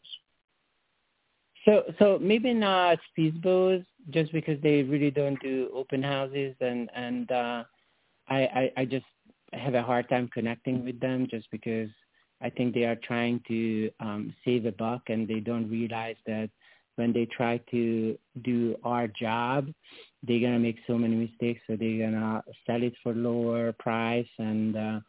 So 1.64 1.84
so 1.98 2.18
maybe 2.20 2.52
not 2.54 2.98
FSBOs 3.18 3.84
just 4.10 4.32
because 4.32 4.60
they 4.62 4.82
really 4.82 5.10
don't 5.10 5.40
do 5.40 5.70
open 5.74 6.02
houses 6.02 6.54
and 6.60 6.90
and 6.94 7.30
uh, 7.30 7.64
I, 8.28 8.40
I 8.40 8.72
I 8.78 8.84
just 8.84 9.06
have 9.52 9.74
a 9.74 9.82
hard 9.82 10.08
time 10.08 10.28
connecting 10.32 10.84
with 10.84 10.98
them 11.00 11.28
just 11.30 11.50
because 11.50 11.90
I 12.42 12.50
think 12.50 12.74
they 12.74 12.84
are 12.84 12.96
trying 12.96 13.40
to 13.48 13.90
um, 14.00 14.34
save 14.44 14.66
a 14.66 14.72
buck, 14.72 15.02
and 15.08 15.28
they 15.28 15.40
don't 15.40 15.70
realize 15.70 16.16
that 16.26 16.50
when 16.96 17.12
they 17.12 17.26
try 17.26 17.58
to 17.70 18.18
do 18.42 18.76
our 18.84 19.06
job, 19.06 19.68
they're 20.22 20.40
gonna 20.40 20.58
make 20.58 20.78
so 20.86 20.98
many 20.98 21.14
mistakes. 21.14 21.60
So 21.66 21.76
they're 21.76 22.10
gonna 22.10 22.42
sell 22.66 22.82
it 22.82 22.94
for 23.02 23.14
lower 23.14 23.72
price, 23.72 24.28
and 24.38 24.76
uh, 24.76 25.00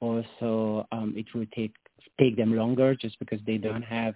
also 0.00 0.86
um, 0.92 1.14
it 1.16 1.26
will 1.34 1.46
take 1.54 1.74
take 2.20 2.36
them 2.36 2.54
longer 2.54 2.94
just 2.94 3.18
because 3.18 3.40
they 3.46 3.56
don't 3.56 3.82
have 3.82 4.14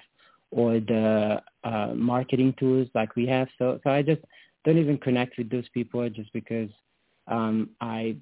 all 0.50 0.80
the 0.80 1.42
uh, 1.64 1.88
marketing 1.94 2.54
tools 2.58 2.88
like 2.94 3.14
we 3.16 3.26
have. 3.26 3.48
So 3.58 3.80
so 3.84 3.90
I 3.90 4.02
just 4.02 4.22
don't 4.64 4.78
even 4.78 4.98
connect 4.98 5.38
with 5.38 5.50
those 5.50 5.68
people 5.74 6.08
just 6.10 6.32
because 6.32 6.70
um, 7.28 7.70
I 7.80 8.16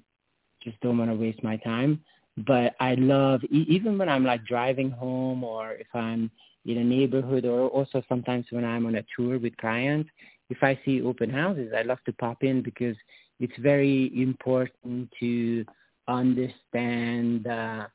just 0.63 0.79
don't 0.81 0.97
want 0.97 1.11
to 1.11 1.15
waste 1.15 1.43
my 1.43 1.57
time. 1.57 2.03
But 2.37 2.75
I 2.79 2.95
love 2.95 3.41
even 3.49 3.97
when 3.97 4.09
I'm 4.09 4.25
like 4.25 4.45
driving 4.45 4.91
home 4.91 5.43
or 5.43 5.73
if 5.73 5.87
I'm 5.93 6.29
in 6.65 6.77
a 6.77 6.83
neighborhood 6.83 7.45
or 7.45 7.69
also 7.69 8.03
sometimes 8.09 8.45
when 8.49 8.65
I'm 8.65 8.85
on 8.85 8.95
a 8.95 9.05
tour 9.15 9.39
with 9.39 9.55
clients, 9.57 10.09
if 10.49 10.61
I 10.61 10.79
see 10.85 11.01
open 11.01 11.29
houses, 11.29 11.71
I 11.75 11.83
love 11.83 11.99
to 12.05 12.13
pop 12.13 12.43
in 12.43 12.61
because 12.61 12.95
it's 13.39 13.57
very 13.59 14.11
important 14.21 15.09
to 15.19 15.65
understand 16.07 17.47
uh, 17.47 17.87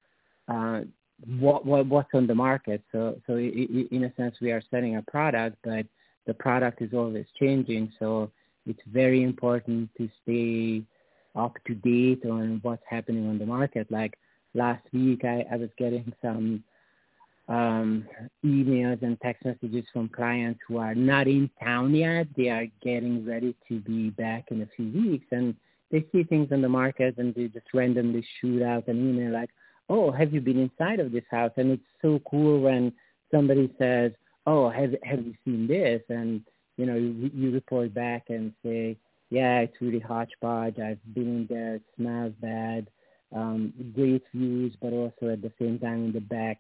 uh, 0.49 0.81
what, 1.39 1.67
what 1.67 1.87
what's 1.87 2.11
on 2.15 2.27
the 2.27 2.35
market. 2.35 2.83
So 2.93 3.21
so 3.27 3.37
in 3.37 4.05
a 4.05 4.15
sense, 4.21 4.37
we 4.41 4.53
are 4.53 4.63
selling 4.71 4.97
a 4.97 5.03
product, 5.03 5.57
but 5.63 5.87
the 6.27 6.35
product 6.35 6.83
is 6.83 6.93
always 6.95 7.27
changing. 7.39 7.93
So 7.99 8.31
it's 8.67 8.81
very 8.87 9.23
important 9.23 9.91
to 9.99 10.09
stay 10.23 10.83
up 11.37 11.57
to 11.67 11.75
date 11.75 12.25
on 12.25 12.61
what's 12.63 12.83
happening 12.89 13.29
on 13.29 13.39
the 13.39 13.47
market. 13.47 13.91
Like 13.91 14.19
last 14.55 14.83
week, 14.93 15.25
I, 15.25 15.45
I 15.51 15.57
was 15.57 15.71
getting 15.79 16.13
some 16.23 16.65
um, 17.49 18.07
emails 18.45 19.03
and 19.03 19.21
text 19.21 19.45
messages 19.45 19.85
from 19.93 20.09
clients 20.09 20.61
who 20.67 20.79
are 20.79 20.95
not 20.95 21.27
in 21.27 21.51
town 21.63 21.95
yet. 21.95 22.29
They 22.37 22.49
are 22.49 22.67
getting 22.83 23.27
ready 23.27 23.57
to 23.69 23.81
be 23.81 24.11
back 24.11 24.47
in 24.51 24.63
a 24.63 24.69
few 24.77 24.91
weeks, 24.91 25.27
and 25.33 25.55
they 25.91 26.05
see 26.13 26.23
things 26.23 26.53
on 26.53 26.63
the 26.63 26.69
market, 26.69 27.17
and 27.19 27.35
they 27.35 27.49
just 27.49 27.67
randomly 27.75 28.25
shoot 28.41 28.63
out 28.63 28.87
an 28.87 29.11
email 29.11 29.33
like, 29.33 29.51
"Oh, 29.91 30.11
have 30.11 30.33
you 30.33 30.41
been 30.41 30.59
inside 30.59 31.01
of 31.01 31.13
this 31.13 31.25
house?" 31.31 31.53
And 31.59 31.73
it's 31.73 31.91
so 32.01 32.21
cool 32.31 32.61
when 32.61 32.93
somebody 33.31 33.71
says, 33.79 34.13
"Oh, 34.47 34.71
have 34.71 34.95
have 35.03 35.21
you 35.27 35.35
seen 35.45 35.67
this?" 35.67 36.03
And 36.09 36.43
you 36.79 36.87
know, 36.87 36.97
you, 36.97 37.31
you 37.35 37.51
report 37.51 37.93
back 37.93 38.31
and 38.31 38.55
say, 38.65 38.97
"Yeah, 39.29 39.61
it's 39.61 39.81
really 39.83 40.01
hodgepodge. 40.01 40.79
I've 40.79 41.15
been 41.15 41.47
there. 41.51 41.75
It 41.77 41.83
smells 41.97 42.33
bad." 42.41 42.89
Um, 43.33 43.73
great 43.95 44.25
views, 44.35 44.75
but 44.83 44.93
also 44.93 45.29
at 45.29 45.43
the 45.43 45.53
same 45.61 45.79
time 45.79 46.07
in 46.07 46.13
the 46.13 46.21
back 46.21 46.59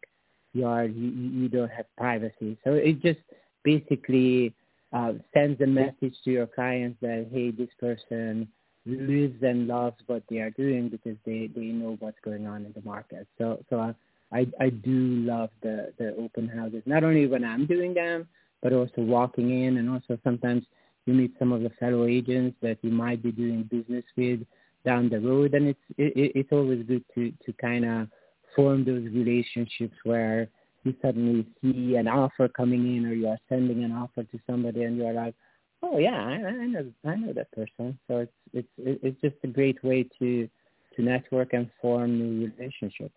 yard, 0.52 0.94
you, 0.94 1.08
you 1.08 1.48
don't 1.48 1.70
have 1.70 1.86
privacy. 1.96 2.56
So 2.64 2.74
it 2.74 3.00
just 3.02 3.20
basically 3.64 4.54
uh, 4.92 5.14
sends 5.34 5.60
a 5.60 5.66
message 5.66 6.14
to 6.24 6.30
your 6.30 6.46
clients 6.46 6.98
that, 7.00 7.28
hey, 7.32 7.50
this 7.50 7.70
person 7.78 8.48
lives 8.90 9.42
and 9.42 9.66
loves 9.66 9.96
what 10.06 10.22
they 10.28 10.38
are 10.38 10.50
doing 10.50 10.88
because 10.88 11.16
they, 11.24 11.50
they 11.54 11.66
know 11.66 11.96
what's 12.00 12.18
going 12.24 12.46
on 12.46 12.64
in 12.64 12.72
the 12.72 12.82
market. 12.82 13.26
So, 13.38 13.64
so 13.70 13.94
I, 14.32 14.46
I, 14.60 14.70
do 14.70 14.90
love 14.90 15.50
the, 15.62 15.92
the 15.98 16.14
open 16.16 16.48
houses, 16.48 16.82
not 16.86 17.04
only 17.04 17.26
when 17.26 17.44
I'm 17.44 17.66
doing 17.66 17.94
them, 17.94 18.28
but 18.62 18.72
also 18.72 19.00
walking 19.02 19.64
in 19.64 19.78
and 19.78 19.90
also 19.90 20.18
sometimes 20.22 20.64
you 21.06 21.14
meet 21.14 21.32
some 21.38 21.52
of 21.52 21.62
the 21.62 21.70
fellow 21.80 22.06
agents 22.06 22.56
that 22.62 22.78
you 22.82 22.90
might 22.90 23.22
be 23.22 23.32
doing 23.32 23.64
business 23.64 24.04
with 24.16 24.40
down 24.84 25.08
the 25.08 25.20
road. 25.20 25.54
And 25.54 25.68
it's, 25.68 25.80
it, 25.96 26.32
it's 26.34 26.52
always 26.52 26.84
good 26.86 27.04
to, 27.14 27.32
to 27.44 27.52
kind 27.54 27.84
of 27.84 28.08
form 28.54 28.84
those 28.84 29.04
relationships 29.04 29.96
where 30.04 30.48
you 30.84 30.94
suddenly 31.02 31.46
see 31.60 31.96
an 31.96 32.08
offer 32.08 32.48
coming 32.48 32.96
in 32.96 33.06
or 33.06 33.12
you 33.12 33.28
are 33.28 33.38
sending 33.48 33.84
an 33.84 33.92
offer 33.92 34.22
to 34.24 34.40
somebody 34.48 34.84
and 34.84 34.96
you're 34.96 35.12
like, 35.12 35.34
oh 35.82 35.98
yeah, 35.98 36.24
I, 36.24 36.32
I 36.32 36.66
know 36.66 36.92
I 37.06 37.14
know 37.16 37.32
that 37.32 37.50
person. 37.52 37.98
So 38.08 38.18
it's 38.18 38.32
it's 38.52 38.68
it's 39.02 39.20
just 39.20 39.36
a 39.44 39.48
great 39.48 39.82
way 39.84 40.06
to 40.18 40.48
to 40.96 41.02
network 41.02 41.52
and 41.52 41.70
form 41.80 42.18
new 42.18 42.52
relationships. 42.56 43.14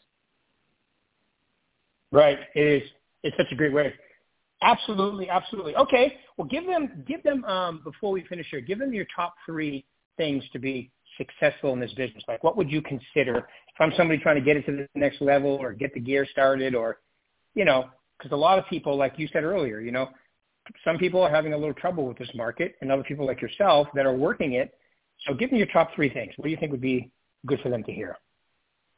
Right. 2.12 2.38
It 2.56 2.84
is. 2.84 2.89
It's 3.23 3.36
such 3.38 3.52
a 3.52 3.56
great 3.56 3.73
way. 3.73 3.93
Absolutely, 4.62 5.30
absolutely. 5.30 5.76
Okay. 5.76 6.17
Well, 6.38 6.47
give 6.47 6.65
them 6.65 7.04
give 7.08 7.23
them 7.23 7.43
um, 7.45 7.82
before 7.84 8.12
we 8.12 8.23
finish 8.26 8.47
here. 8.52 8.62
Give 8.62 8.80
them 8.80 8.93
your 8.93 9.06
top 9.15 9.34
three 9.45 9.86
things 10.17 10.43
to 10.54 10.60
be 10.60 10.91
successful 11.17 11.73
in 11.73 11.80
this 11.80 11.93
business? 11.93 12.23
Like, 12.28 12.43
what 12.43 12.58
would 12.58 12.71
you 12.71 12.82
consider 12.82 13.38
if 13.38 13.80
I'm 13.80 13.93
somebody 13.97 14.19
trying 14.19 14.36
to 14.36 14.41
get 14.41 14.58
it 14.58 14.65
to 14.65 14.71
the 14.71 14.88
next 14.95 15.21
level 15.21 15.52
or 15.52 15.73
get 15.73 15.93
the 15.93 15.99
gear 15.99 16.28
started 16.32 16.76
or, 16.76 16.99
you 17.56 17.65
know, 17.65 17.86
because 18.17 18.32
a 18.32 18.38
lot 18.38 18.60
of 18.60 18.65
people, 18.67 18.97
like 18.97 19.13
you 19.17 19.28
said 19.34 19.43
earlier, 19.43 19.80
you 19.80 19.91
know, 19.91 20.10
some 20.84 20.97
people 20.97 21.21
are 21.21 21.30
having 21.30 21.54
a 21.54 21.58
little 21.58 21.73
trouble 21.73 22.06
with 22.06 22.17
this 22.17 22.30
market 22.36 22.76
and 22.82 22.91
other 22.91 23.04
people 23.04 23.26
like 23.26 23.41
yourself 23.41 23.88
that 23.95 24.06
are 24.06 24.15
working 24.15 24.54
it. 24.54 24.73
So 25.26 25.34
give 25.34 25.52
me 25.52 25.58
your 25.58 25.67
top 25.67 25.93
three 25.95 26.10
things. 26.10 26.34
What 26.38 26.45
do 26.45 26.52
you 26.52 26.58
think 26.58 26.71
would 26.71 26.82
be 26.82 27.12
good 27.45 27.60
for 27.62 27.69
them 27.69 27.84
to 27.84 27.91
hear? 27.91 28.17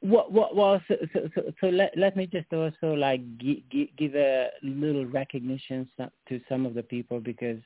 Well, 0.02 0.28
well, 0.30 0.50
well 0.54 0.82
so, 0.88 0.96
so, 1.14 1.30
so, 1.34 1.42
so 1.62 1.68
let, 1.68 1.98
let 1.98 2.16
me 2.16 2.28
just 2.28 2.52
also 2.54 2.94
like 2.94 3.22
g- 3.38 3.92
give 3.98 4.16
a 4.16 4.50
little 4.62 5.06
recognition 5.06 5.90
to 6.30 6.42
some 6.48 6.66
of 6.66 6.74
the 6.74 6.84
people 6.84 7.20
because 7.20 7.60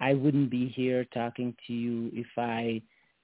I 0.00 0.14
wouldn't 0.14 0.50
be 0.50 0.68
here 0.68 1.04
talking 1.14 1.54
to 1.66 1.72
you 1.72 2.10
if 2.12 2.26
I 2.36 2.82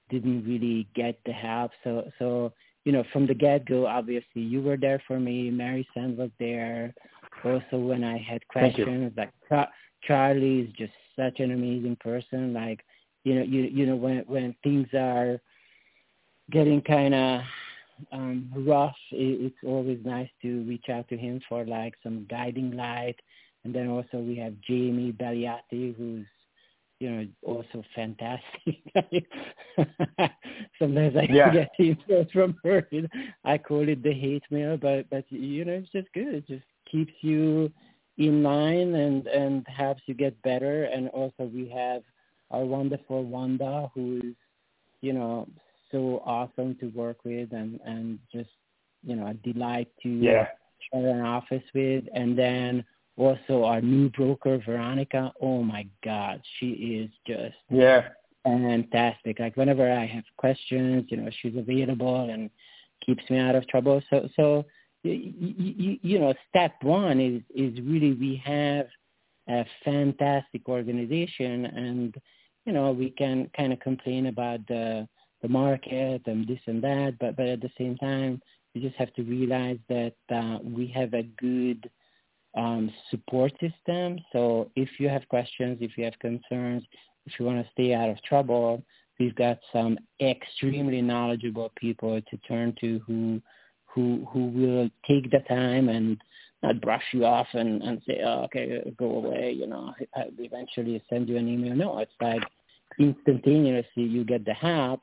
didn't 0.09 0.45
really 0.45 0.87
get 0.95 1.19
the 1.25 1.31
help. 1.31 1.71
So 1.83 2.09
so 2.19 2.53
you 2.85 2.91
know 2.91 3.03
from 3.11 3.27
the 3.27 3.33
get 3.33 3.65
go, 3.65 3.87
obviously 3.87 4.41
you 4.41 4.61
were 4.61 4.77
there 4.77 5.01
for 5.07 5.19
me. 5.19 5.49
Mary 5.49 5.87
Sand 5.93 6.17
was 6.17 6.31
there. 6.39 6.93
Also 7.43 7.77
when 7.77 8.03
I 8.03 8.17
had 8.17 8.47
questions, 8.47 9.13
like 9.17 9.31
Charlie 10.03 10.61
is 10.61 10.69
just 10.77 10.93
such 11.15 11.39
an 11.39 11.51
amazing 11.51 11.97
person. 11.99 12.53
Like 12.53 12.83
you 13.23 13.35
know 13.35 13.43
you 13.43 13.63
you 13.63 13.85
know 13.85 13.95
when 13.95 14.19
when 14.27 14.55
things 14.63 14.87
are 14.93 15.39
getting 16.51 16.81
kind 16.81 17.13
of 17.13 17.41
um 18.11 18.51
rough 18.67 18.95
it, 19.11 19.41
it's 19.41 19.63
always 19.65 19.99
nice 20.03 20.29
to 20.41 20.63
reach 20.63 20.89
out 20.89 21.07
to 21.09 21.17
him 21.17 21.39
for 21.47 21.65
like 21.65 21.93
some 22.01 22.25
guiding 22.29 22.75
light 22.75 23.15
and 23.63 23.75
then 23.75 23.87
also 23.87 24.17
we 24.17 24.35
have 24.37 24.59
jamie 24.61 25.11
Belliati, 25.11 25.95
who's 25.95 26.25
you 26.99 27.09
know, 27.09 27.25
also 27.41 27.83
fantastic. 27.95 28.77
Sometimes 30.79 31.15
I 31.17 31.25
yeah. 31.31 31.51
get 31.51 31.69
emails 31.79 32.31
from 32.31 32.55
her. 32.63 32.87
I 33.43 33.57
call 33.57 33.89
it 33.89 34.03
the 34.03 34.13
hate 34.13 34.43
mail, 34.51 34.77
but 34.77 35.09
but 35.09 35.25
you 35.29 35.65
know, 35.65 35.73
it's 35.73 35.91
just 35.91 36.13
good. 36.13 36.35
It 36.35 36.47
just 36.47 36.63
keeps 36.91 37.13
you 37.21 37.71
in 38.27 38.43
line 38.43 38.95
and 38.95 39.27
and 39.27 39.65
helps 39.67 40.01
you 40.05 40.13
get 40.13 40.39
better. 40.43 40.83
And 40.85 41.09
also 41.09 41.43
we 41.53 41.69
have 41.69 42.03
our 42.51 42.65
wonderful 42.65 43.23
Wanda, 43.23 43.89
who 43.93 44.17
is, 44.17 44.35
you 45.01 45.13
know, 45.13 45.47
so 45.91 46.21
awesome 46.25 46.75
to 46.75 46.87
work 46.87 47.17
with 47.23 47.51
and 47.51 47.79
and 47.85 48.19
just 48.33 48.49
you 49.03 49.15
know 49.15 49.27
a 49.27 49.33
delight 49.33 49.89
to 50.03 50.09
yeah. 50.09 50.47
share 50.91 51.09
an 51.09 51.21
office 51.21 51.63
with. 51.73 52.05
And 52.13 52.37
then 52.37 52.83
also 53.17 53.63
our 53.63 53.81
new 53.81 54.09
broker 54.09 54.61
Veronica. 54.65 55.33
Oh 55.41 55.63
my 55.63 55.87
God, 56.03 56.41
she 56.59 56.69
is 56.69 57.11
just 57.25 57.55
yeah 57.69 58.09
fantastic. 58.43 59.39
Like 59.39 59.57
whenever 59.57 59.91
I 59.91 60.05
have 60.05 60.23
questions, 60.37 61.05
you 61.09 61.17
know, 61.17 61.29
she's 61.41 61.55
available 61.55 62.29
and 62.29 62.49
keeps 63.05 63.23
me 63.29 63.39
out 63.39 63.55
of 63.55 63.67
trouble. 63.67 64.01
So 64.09 64.29
so 64.35 64.65
you, 65.03 65.97
you, 66.01 66.19
know, 66.19 66.33
step 66.49 66.73
one 66.81 67.19
is 67.19 67.41
is 67.55 67.79
really 67.81 68.13
we 68.13 68.41
have 68.45 68.87
a 69.49 69.65
fantastic 69.83 70.67
organization 70.69 71.65
and 71.65 72.15
you 72.65 72.73
know 72.73 72.91
we 72.91 73.09
can 73.09 73.49
kind 73.57 73.73
of 73.73 73.79
complain 73.79 74.27
about 74.27 74.59
the 74.67 75.07
the 75.41 75.47
market 75.47 76.21
and 76.27 76.47
this 76.47 76.59
and 76.67 76.83
that 76.83 77.15
but 77.19 77.35
but 77.35 77.47
at 77.47 77.59
the 77.59 77.71
same 77.75 77.97
time 77.97 78.39
we 78.73 78.81
just 78.81 78.95
have 78.95 79.13
to 79.13 79.23
realize 79.23 79.79
that 79.89 80.13
uh, 80.33 80.59
we 80.63 80.87
have 80.87 81.13
a 81.13 81.23
good 81.23 81.89
um, 82.55 82.91
support 83.09 83.51
system. 83.53 84.19
So 84.31 84.71
if 84.75 84.89
you 84.99 85.09
have 85.09 85.27
questions, 85.27 85.77
if 85.81 85.97
you 85.97 86.05
have 86.05 86.17
concerns, 86.19 86.83
if 87.25 87.33
you 87.39 87.45
want 87.45 87.63
to 87.63 87.71
stay 87.71 87.93
out 87.93 88.09
of 88.09 88.21
trouble, 88.23 88.83
we've 89.19 89.35
got 89.35 89.59
some 89.71 89.97
extremely 90.21 91.01
knowledgeable 91.01 91.71
people 91.75 92.19
to 92.21 92.37
turn 92.47 92.75
to 92.81 92.99
who 93.05 93.41
who 93.93 94.27
who 94.31 94.47
will 94.47 94.89
take 95.07 95.31
the 95.31 95.39
time 95.47 95.89
and 95.89 96.17
not 96.63 96.81
brush 96.81 97.03
you 97.11 97.25
off 97.25 97.47
and 97.53 97.81
and 97.81 98.01
say, 98.07 98.21
oh, 98.23 98.43
okay, 98.43 98.81
go 98.97 99.17
away. 99.17 99.51
You 99.51 99.67
know, 99.67 99.93
I, 100.15 100.21
I 100.21 100.25
eventually 100.37 101.01
send 101.09 101.29
you 101.29 101.37
an 101.37 101.47
email. 101.47 101.75
No, 101.75 101.99
it's 101.99 102.11
like 102.21 102.43
instantaneously 102.99 104.03
you 104.03 104.23
get 104.23 104.45
the 104.45 104.53
help, 104.53 105.01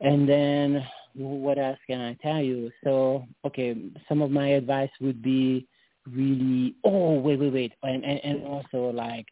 and 0.00 0.28
then 0.28 0.84
what 1.14 1.58
else 1.58 1.78
can 1.86 2.00
I 2.00 2.14
tell 2.14 2.42
you? 2.42 2.70
So, 2.82 3.24
okay, 3.46 3.76
some 4.08 4.20
of 4.20 4.30
my 4.30 4.48
advice 4.48 4.90
would 5.00 5.22
be 5.22 5.66
really 6.10 6.74
oh 6.84 7.18
wait 7.18 7.40
wait 7.40 7.52
wait 7.52 7.72
and 7.82 8.04
and, 8.04 8.20
and 8.22 8.44
also 8.44 8.90
like 8.90 9.26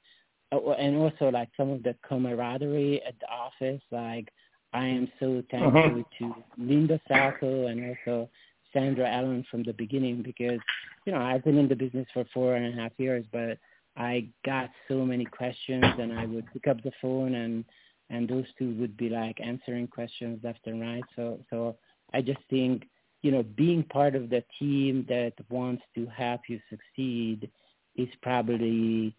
uh, 0.53 0.71
and 0.73 0.97
also 0.97 1.29
like 1.29 1.51
some 1.57 1.71
of 1.71 1.83
the 1.83 1.95
camaraderie 2.07 3.03
at 3.07 3.15
the 3.21 3.27
office 3.27 3.83
like 3.91 4.33
I 4.73 4.87
am 4.87 5.09
so 5.21 5.43
thankful 5.51 5.85
uh-huh. 5.85 6.03
to 6.19 6.35
Linda 6.57 6.99
Salco 7.11 7.71
and 7.71 7.95
also 8.07 8.31
Sandra 8.73 9.09
Allen 9.09 9.45
from 9.51 9.63
the 9.63 9.73
beginning 9.73 10.23
because, 10.23 10.59
you 11.05 11.13
know, 11.13 11.21
I've 11.21 11.45
been 11.45 11.59
in 11.59 11.69
the 11.69 11.77
business 11.77 12.07
for 12.13 12.25
four 12.33 12.55
and 12.55 12.67
a 12.67 12.81
half 12.81 12.93
years, 12.99 13.25
but 13.33 13.59
I 13.97 14.29
got 14.45 14.71
so 14.89 15.05
many 15.05 15.25
questions 15.25 15.85
and 15.99 16.19
I 16.19 16.27
would 16.27 16.51
pick 16.53 16.67
up 16.67 16.83
the 16.83 16.93
phone 17.01 17.35
and, 17.35 17.65
and 18.11 18.29
those 18.29 18.47
two 18.59 18.75
would 18.77 18.97
be 18.97 19.09
like 19.09 19.41
answering 19.41 19.87
questions 19.87 20.41
left 20.43 20.67
and 20.67 20.81
right. 20.81 21.05
So, 21.17 21.41
so 21.51 21.77
I 22.13 22.23
just 22.23 22.41
think, 22.49 22.85
you 23.23 23.31
know, 23.31 23.43
being 23.43 23.85
part 23.85 24.15
of 24.15 24.31
the 24.31 24.43
team 24.59 25.07
that 25.09 25.35
wants 25.51 25.83
to 25.95 26.07
help 26.07 26.43
you 26.49 26.61
succeed 26.71 27.51
is 27.97 28.09
probably, 28.23 29.15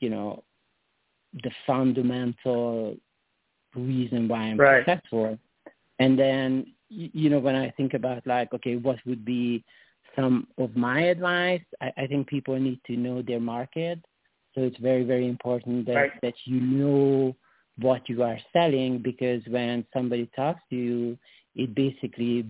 you 0.00 0.10
know, 0.10 0.42
the 1.42 1.50
fundamental 1.66 2.96
reason 3.74 4.28
why 4.28 4.38
I'm 4.38 4.58
right. 4.58 4.84
successful. 4.84 5.38
And 5.98 6.18
then, 6.18 6.72
you 6.88 7.30
know, 7.30 7.38
when 7.38 7.54
I 7.56 7.70
think 7.70 7.94
about 7.94 8.26
like, 8.26 8.52
okay, 8.54 8.76
what 8.76 8.98
would 9.06 9.24
be 9.24 9.64
some 10.16 10.48
of 10.58 10.74
my 10.76 11.02
advice, 11.02 11.62
I, 11.80 11.92
I 11.96 12.06
think 12.06 12.28
people 12.28 12.58
need 12.58 12.80
to 12.86 12.96
know 12.96 13.22
their 13.22 13.40
market. 13.40 14.00
So 14.54 14.62
it's 14.62 14.78
very, 14.78 15.04
very 15.04 15.28
important 15.28 15.86
that, 15.86 15.94
right. 15.94 16.12
that 16.22 16.34
you 16.44 16.60
know 16.60 17.36
what 17.78 18.08
you 18.08 18.22
are 18.22 18.38
selling 18.52 18.98
because 18.98 19.42
when 19.48 19.84
somebody 19.92 20.28
talks 20.34 20.60
to 20.70 20.76
you, 20.76 21.18
it 21.54 21.74
basically, 21.74 22.46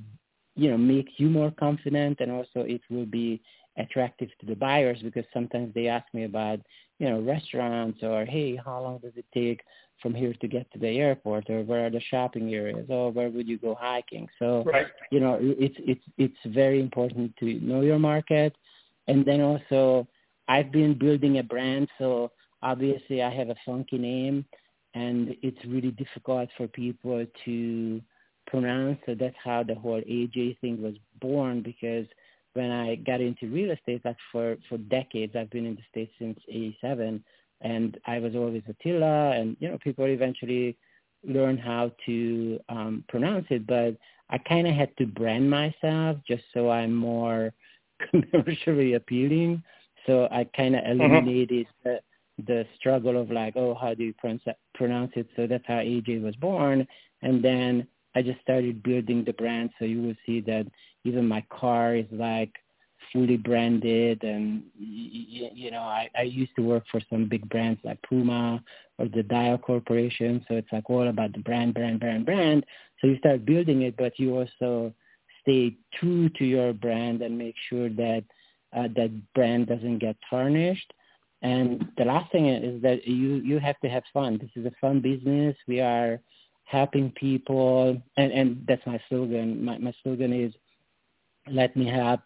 you 0.56 0.70
know, 0.70 0.78
makes 0.78 1.12
you 1.16 1.28
more 1.28 1.50
confident 1.50 2.20
and 2.20 2.30
also 2.30 2.60
it 2.60 2.80
will 2.90 3.06
be 3.06 3.42
attractive 3.78 4.28
to 4.40 4.46
the 4.46 4.56
buyers 4.56 4.98
because 5.02 5.24
sometimes 5.32 5.72
they 5.74 5.88
ask 5.88 6.06
me 6.12 6.24
about, 6.24 6.60
you 6.98 7.08
know, 7.08 7.20
restaurants 7.20 8.02
or, 8.02 8.24
hey, 8.24 8.56
how 8.56 8.82
long 8.82 8.98
does 8.98 9.12
it 9.16 9.26
take 9.32 9.60
from 10.02 10.14
here 10.14 10.34
to 10.40 10.48
get 10.48 10.70
to 10.72 10.78
the 10.78 10.98
airport 10.98 11.48
or 11.50 11.62
where 11.62 11.86
are 11.86 11.90
the 11.90 12.00
shopping 12.10 12.54
areas 12.54 12.86
or 12.88 13.10
where 13.10 13.30
would 13.30 13.48
you 13.48 13.58
go 13.58 13.76
hiking? 13.78 14.28
So, 14.38 14.64
right. 14.64 14.86
you 15.10 15.20
know, 15.20 15.38
it's, 15.40 15.76
it's, 15.78 16.04
it's 16.18 16.54
very 16.54 16.80
important 16.80 17.34
to 17.38 17.60
know 17.60 17.80
your 17.80 17.98
market. 17.98 18.54
And 19.06 19.24
then 19.24 19.40
also 19.40 20.06
I've 20.48 20.70
been 20.72 20.98
building 20.98 21.38
a 21.38 21.42
brand. 21.42 21.88
So 21.98 22.32
obviously 22.62 23.22
I 23.22 23.30
have 23.30 23.48
a 23.48 23.56
funky 23.64 23.98
name 23.98 24.44
and 24.94 25.36
it's 25.42 25.64
really 25.66 25.92
difficult 25.92 26.48
for 26.56 26.66
people 26.68 27.24
to 27.44 28.00
pronounce. 28.46 28.98
So 29.06 29.14
that's 29.14 29.36
how 29.42 29.62
the 29.62 29.74
whole 29.74 30.00
AJ 30.00 30.58
thing 30.60 30.82
was 30.82 30.94
born 31.20 31.62
because 31.62 32.06
when 32.54 32.70
I 32.70 32.96
got 32.96 33.20
into 33.20 33.46
real 33.46 33.70
estate, 33.70 34.02
that's 34.04 34.18
for, 34.32 34.56
for 34.68 34.78
decades. 34.78 35.36
I've 35.36 35.50
been 35.50 35.66
in 35.66 35.74
the 35.74 35.82
States 35.90 36.12
since 36.18 36.38
87 36.48 37.22
and 37.60 37.98
I 38.06 38.18
was 38.18 38.34
always 38.34 38.62
Attila 38.68 39.32
and, 39.32 39.56
you 39.60 39.68
know, 39.68 39.78
people 39.78 40.06
eventually 40.06 40.76
learn 41.24 41.58
how 41.58 41.90
to 42.06 42.60
um, 42.68 43.04
pronounce 43.08 43.46
it, 43.50 43.66
but 43.66 43.96
I 44.30 44.38
kind 44.38 44.66
of 44.66 44.74
had 44.74 44.96
to 44.98 45.06
brand 45.06 45.50
myself 45.50 46.18
just 46.26 46.42
so 46.54 46.70
I'm 46.70 46.94
more 46.94 47.52
commercially 48.10 48.94
appealing. 48.94 49.62
So 50.06 50.28
I 50.30 50.44
kind 50.56 50.76
of 50.76 50.82
mm-hmm. 50.82 51.00
eliminated 51.00 51.66
mm-hmm. 51.86 51.96
the, 52.36 52.44
the 52.46 52.66
struggle 52.78 53.20
of 53.20 53.30
like, 53.30 53.56
oh, 53.56 53.74
how 53.74 53.94
do 53.94 54.04
you 54.04 54.14
pronounce 54.14 55.12
it? 55.16 55.26
So 55.36 55.46
that's 55.46 55.66
how 55.66 55.74
AJ 55.74 56.22
was 56.22 56.36
born. 56.36 56.86
And 57.22 57.42
then 57.42 57.86
I 58.14 58.22
just 58.22 58.40
started 58.40 58.82
building 58.82 59.24
the 59.24 59.32
brand. 59.32 59.70
So 59.78 59.84
you 59.84 60.02
will 60.02 60.16
see 60.24 60.40
that 60.42 60.66
even 61.08 61.26
my 61.26 61.44
car 61.50 61.96
is 61.96 62.06
like 62.12 62.52
fully 63.12 63.36
branded 63.36 64.22
and 64.22 64.62
you, 64.78 65.48
you 65.54 65.70
know 65.70 65.80
I, 65.82 66.10
I 66.18 66.22
used 66.22 66.52
to 66.56 66.62
work 66.62 66.84
for 66.90 67.00
some 67.10 67.28
big 67.28 67.48
brands 67.48 67.80
like 67.84 68.00
Puma 68.02 68.62
or 68.98 69.08
the 69.08 69.22
Dial 69.22 69.58
Corporation 69.58 70.44
so 70.48 70.56
it's 70.56 70.72
like 70.72 70.90
all 70.90 71.08
about 71.08 71.32
the 71.32 71.40
brand 71.40 71.74
brand 71.74 72.00
brand 72.00 72.26
brand. 72.26 72.64
So 73.00 73.06
you 73.08 73.18
start 73.18 73.46
building 73.46 73.82
it 73.82 73.96
but 73.96 74.18
you 74.18 74.36
also 74.36 74.92
stay 75.42 75.76
true 75.94 76.28
to 76.30 76.44
your 76.44 76.72
brand 76.72 77.22
and 77.22 77.38
make 77.38 77.54
sure 77.68 77.88
that 77.88 78.24
uh, 78.76 78.88
that 78.96 79.10
brand 79.34 79.66
doesn't 79.66 79.98
get 79.98 80.16
tarnished. 80.28 80.92
And 81.42 81.86
the 81.96 82.04
last 82.04 82.30
thing 82.32 82.48
is 82.48 82.82
that 82.82 83.06
you 83.06 83.36
you 83.36 83.58
have 83.58 83.78
to 83.80 83.88
have 83.88 84.02
fun. 84.12 84.38
This 84.38 84.50
is 84.56 84.66
a 84.66 84.72
fun 84.80 85.00
business. 85.00 85.56
We 85.66 85.80
are 85.80 86.20
helping 86.64 87.12
people. 87.12 88.00
And 88.16 88.32
and 88.32 88.64
that's 88.66 88.84
my 88.86 89.00
slogan. 89.08 89.64
My 89.64 89.78
my 89.78 89.94
slogan 90.02 90.32
is 90.32 90.52
let 91.52 91.76
me 91.76 91.86
help 91.86 92.20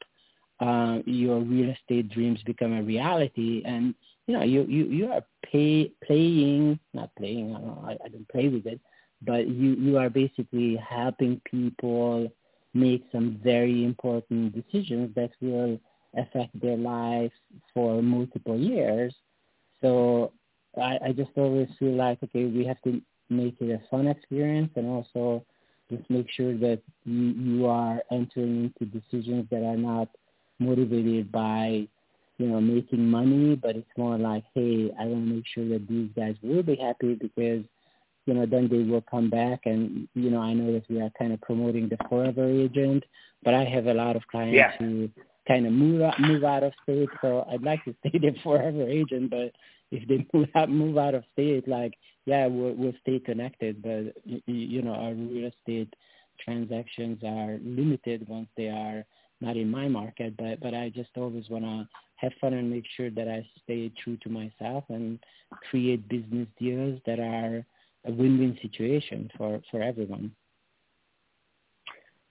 uh, 0.60 0.98
your 1.06 1.40
real 1.40 1.70
estate 1.70 2.08
dreams 2.10 2.40
become 2.44 2.72
a 2.72 2.82
reality. 2.82 3.62
And 3.64 3.94
you 4.26 4.34
know 4.36 4.44
you 4.44 4.64
you 4.64 4.84
you 4.86 5.12
are 5.12 5.22
pay, 5.50 5.92
playing 6.04 6.78
not 6.94 7.10
playing 7.16 7.54
I 7.56 7.60
don't 7.60 7.84
I, 7.84 7.92
I 8.04 8.08
don't 8.08 8.28
play 8.28 8.48
with 8.48 8.66
it 8.66 8.80
but 9.24 9.48
you 9.48 9.74
you 9.74 9.98
are 9.98 10.10
basically 10.10 10.76
helping 10.76 11.40
people 11.44 12.28
make 12.74 13.04
some 13.12 13.40
very 13.42 13.84
important 13.84 14.54
decisions 14.54 15.14
that 15.14 15.30
will 15.40 15.78
affect 16.16 16.58
their 16.60 16.76
lives 16.76 17.32
for 17.74 18.02
multiple 18.02 18.58
years. 18.58 19.14
So 19.80 20.32
I, 20.80 20.98
I 21.06 21.12
just 21.12 21.30
always 21.36 21.68
feel 21.78 21.94
like 21.94 22.22
okay 22.24 22.44
we 22.46 22.64
have 22.66 22.80
to 22.82 23.00
make 23.30 23.56
it 23.60 23.70
a 23.70 23.88
fun 23.90 24.06
experience 24.08 24.70
and 24.76 24.86
also 24.86 25.44
just 25.96 26.08
make 26.10 26.26
sure 26.30 26.56
that 26.58 26.80
you, 27.04 27.22
you 27.30 27.66
are 27.66 28.02
entering 28.10 28.72
into 28.80 28.92
decisions 28.92 29.46
that 29.50 29.62
are 29.62 29.76
not 29.76 30.08
motivated 30.58 31.30
by, 31.30 31.86
you 32.38 32.46
know, 32.46 32.60
making 32.60 33.08
money, 33.08 33.54
but 33.56 33.76
it's 33.76 33.88
more 33.96 34.18
like, 34.18 34.44
hey, 34.54 34.90
I 34.98 35.04
want 35.04 35.28
to 35.28 35.34
make 35.34 35.44
sure 35.54 35.68
that 35.68 35.86
these 35.88 36.10
guys 36.16 36.36
will 36.42 36.62
be 36.62 36.76
happy 36.76 37.14
because, 37.14 37.64
you 38.26 38.34
know, 38.34 38.46
then 38.46 38.68
they 38.68 38.82
will 38.90 39.04
come 39.10 39.30
back 39.30 39.60
and, 39.66 40.08
you 40.14 40.30
know, 40.30 40.40
I 40.40 40.54
know 40.54 40.72
that 40.72 40.88
we 40.88 41.00
are 41.00 41.10
kind 41.18 41.32
of 41.32 41.40
promoting 41.40 41.88
the 41.88 41.98
forever 42.08 42.48
agent, 42.48 43.04
but 43.44 43.54
I 43.54 43.64
have 43.64 43.86
a 43.86 43.94
lot 43.94 44.16
of 44.16 44.26
clients 44.28 44.56
yeah. 44.56 44.72
who 44.78 45.10
kind 45.46 45.66
of 45.66 45.72
move 45.72 46.02
out, 46.02 46.20
move 46.20 46.44
out 46.44 46.62
of 46.62 46.72
state, 46.84 47.08
so 47.20 47.46
I'd 47.50 47.62
like 47.62 47.84
to 47.84 47.94
stay 48.00 48.18
the 48.18 48.34
forever 48.42 48.88
agent, 48.88 49.30
but 49.30 49.52
if 49.92 50.08
they 50.08 50.26
move 50.68 50.98
out, 50.98 51.14
of 51.14 51.22
state, 51.32 51.68
like, 51.68 51.94
yeah, 52.24 52.46
we'll, 52.46 52.74
we'll 52.74 52.94
stay 53.02 53.20
connected, 53.20 53.82
but, 53.82 54.14
you 54.46 54.82
know, 54.82 54.94
our 54.94 55.12
real 55.12 55.50
estate 55.50 55.94
transactions 56.44 57.22
are 57.24 57.58
limited 57.62 58.26
once 58.28 58.48
they 58.56 58.68
are 58.68 59.04
not 59.40 59.56
in 59.56 59.70
my 59.70 59.88
market, 59.88 60.36
but 60.36 60.60
but 60.60 60.72
I 60.72 60.88
just 60.88 61.10
always 61.16 61.48
want 61.50 61.64
to 61.64 61.88
have 62.16 62.32
fun 62.40 62.54
and 62.54 62.70
make 62.70 62.84
sure 62.96 63.10
that 63.10 63.28
I 63.28 63.44
stay 63.64 63.90
true 64.02 64.16
to 64.18 64.28
myself 64.28 64.84
and 64.88 65.18
create 65.68 66.08
business 66.08 66.46
deals 66.58 67.00
that 67.06 67.18
are 67.18 67.64
a 68.06 68.12
win-win 68.12 68.56
situation 68.62 69.30
for 69.36 69.60
for 69.70 69.82
everyone. 69.82 70.32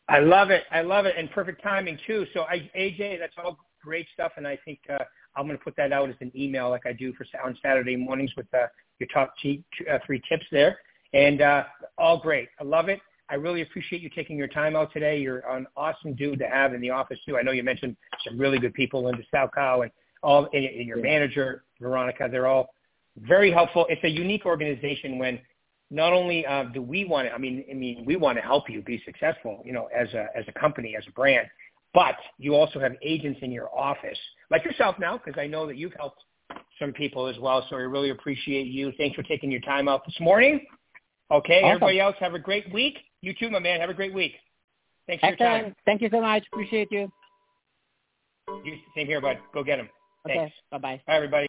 I 0.07 0.19
love 0.19 0.49
it. 0.49 0.63
I 0.71 0.81
love 0.81 1.05
it, 1.05 1.15
and 1.17 1.29
perfect 1.31 1.61
timing 1.61 1.97
too. 2.07 2.25
So, 2.33 2.41
I, 2.41 2.69
AJ, 2.77 3.19
that's 3.19 3.35
all 3.37 3.57
great 3.83 4.07
stuff, 4.13 4.33
and 4.37 4.47
I 4.47 4.57
think 4.65 4.79
uh, 4.89 5.03
I'm 5.35 5.45
going 5.45 5.57
to 5.57 5.63
put 5.63 5.75
that 5.77 5.93
out 5.93 6.09
as 6.09 6.15
an 6.21 6.31
email, 6.35 6.69
like 6.69 6.85
I 6.85 6.93
do 6.93 7.13
for 7.13 7.25
on 7.43 7.57
Saturday 7.61 7.95
mornings 7.95 8.31
with 8.35 8.47
uh, 8.53 8.67
your 8.99 9.07
top 9.13 9.33
t- 9.41 9.63
uh, 9.89 9.99
three 10.05 10.21
tips 10.27 10.45
there, 10.51 10.77
and 11.13 11.41
uh, 11.41 11.63
all 11.97 12.19
great. 12.19 12.49
I 12.59 12.63
love 12.63 12.89
it. 12.89 12.99
I 13.29 13.35
really 13.35 13.61
appreciate 13.61 14.01
you 14.01 14.09
taking 14.09 14.37
your 14.37 14.49
time 14.49 14.75
out 14.75 14.91
today. 14.91 15.19
You're 15.19 15.39
an 15.49 15.65
awesome 15.77 16.13
dude 16.15 16.39
to 16.39 16.47
have 16.47 16.73
in 16.73 16.81
the 16.81 16.89
office 16.89 17.17
too. 17.25 17.37
I 17.37 17.41
know 17.41 17.51
you 17.51 17.63
mentioned 17.63 17.95
some 18.27 18.37
really 18.37 18.59
good 18.59 18.73
people 18.73 19.07
in 19.07 19.15
the 19.15 19.23
Salcow 19.33 19.83
and 19.83 19.91
all 20.21 20.49
and 20.53 20.63
your 20.85 20.97
yeah. 20.97 21.03
manager 21.03 21.63
Veronica. 21.79 22.27
They're 22.29 22.47
all 22.47 22.73
very 23.17 23.51
helpful. 23.51 23.85
It's 23.89 24.03
a 24.03 24.09
unique 24.09 24.45
organization 24.45 25.17
when 25.17 25.39
not 25.89 26.13
only 26.13 26.45
uh, 26.45 26.63
do 26.65 26.81
we 26.81 27.05
want 27.05 27.27
to, 27.27 27.33
I 27.33 27.37
mean, 27.37 27.65
I 27.69 27.73
mean, 27.73 28.03
we 28.05 28.15
want 28.15 28.37
to 28.37 28.41
help 28.41 28.69
you 28.69 28.81
be 28.81 29.01
successful, 29.05 29.61
you 29.65 29.73
know, 29.73 29.87
as 29.95 30.07
a 30.13 30.27
as 30.35 30.45
a 30.47 30.59
company, 30.59 30.95
as 30.97 31.05
a 31.07 31.11
brand, 31.11 31.47
but 31.93 32.15
you 32.37 32.55
also 32.55 32.79
have 32.79 32.93
agents 33.01 33.39
in 33.41 33.51
your 33.51 33.69
office, 33.77 34.17
like 34.49 34.63
yourself 34.63 34.95
now, 34.99 35.17
because 35.23 35.39
I 35.39 35.47
know 35.47 35.67
that 35.67 35.77
you've 35.77 35.93
helped 35.93 36.23
some 36.79 36.93
people 36.93 37.27
as 37.27 37.37
well. 37.39 37.65
So 37.69 37.75
I 37.75 37.79
really 37.79 38.09
appreciate 38.09 38.67
you. 38.67 38.91
Thanks 38.97 39.15
for 39.15 39.23
taking 39.23 39.51
your 39.51 39.61
time 39.61 39.87
out 39.87 40.05
this 40.05 40.19
morning. 40.19 40.65
Okay, 41.31 41.61
awesome. 41.61 41.75
everybody 41.75 41.99
else, 41.99 42.15
have 42.19 42.33
a 42.33 42.39
great 42.39 42.71
week. 42.73 42.97
You 43.21 43.33
too, 43.33 43.49
my 43.49 43.59
man. 43.59 43.79
Have 43.79 43.89
a 43.89 43.93
great 43.93 44.13
week. 44.13 44.33
Thanks 45.07 45.21
for 45.21 45.27
Excellent. 45.27 45.51
your 45.51 45.63
time. 45.63 45.75
Thank 45.85 46.01
you 46.01 46.09
so 46.11 46.21
much. 46.21 46.43
Appreciate 46.51 46.91
you. 46.91 47.11
You 48.63 48.77
same 48.95 49.07
here, 49.07 49.21
bud. 49.21 49.37
Go 49.53 49.63
get 49.63 49.79
him. 49.79 49.89
Okay. 50.25 50.37
Thanks. 50.37 50.55
Bye 50.71 50.77
bye. 50.77 51.01
Bye 51.07 51.15
everybody. 51.15 51.47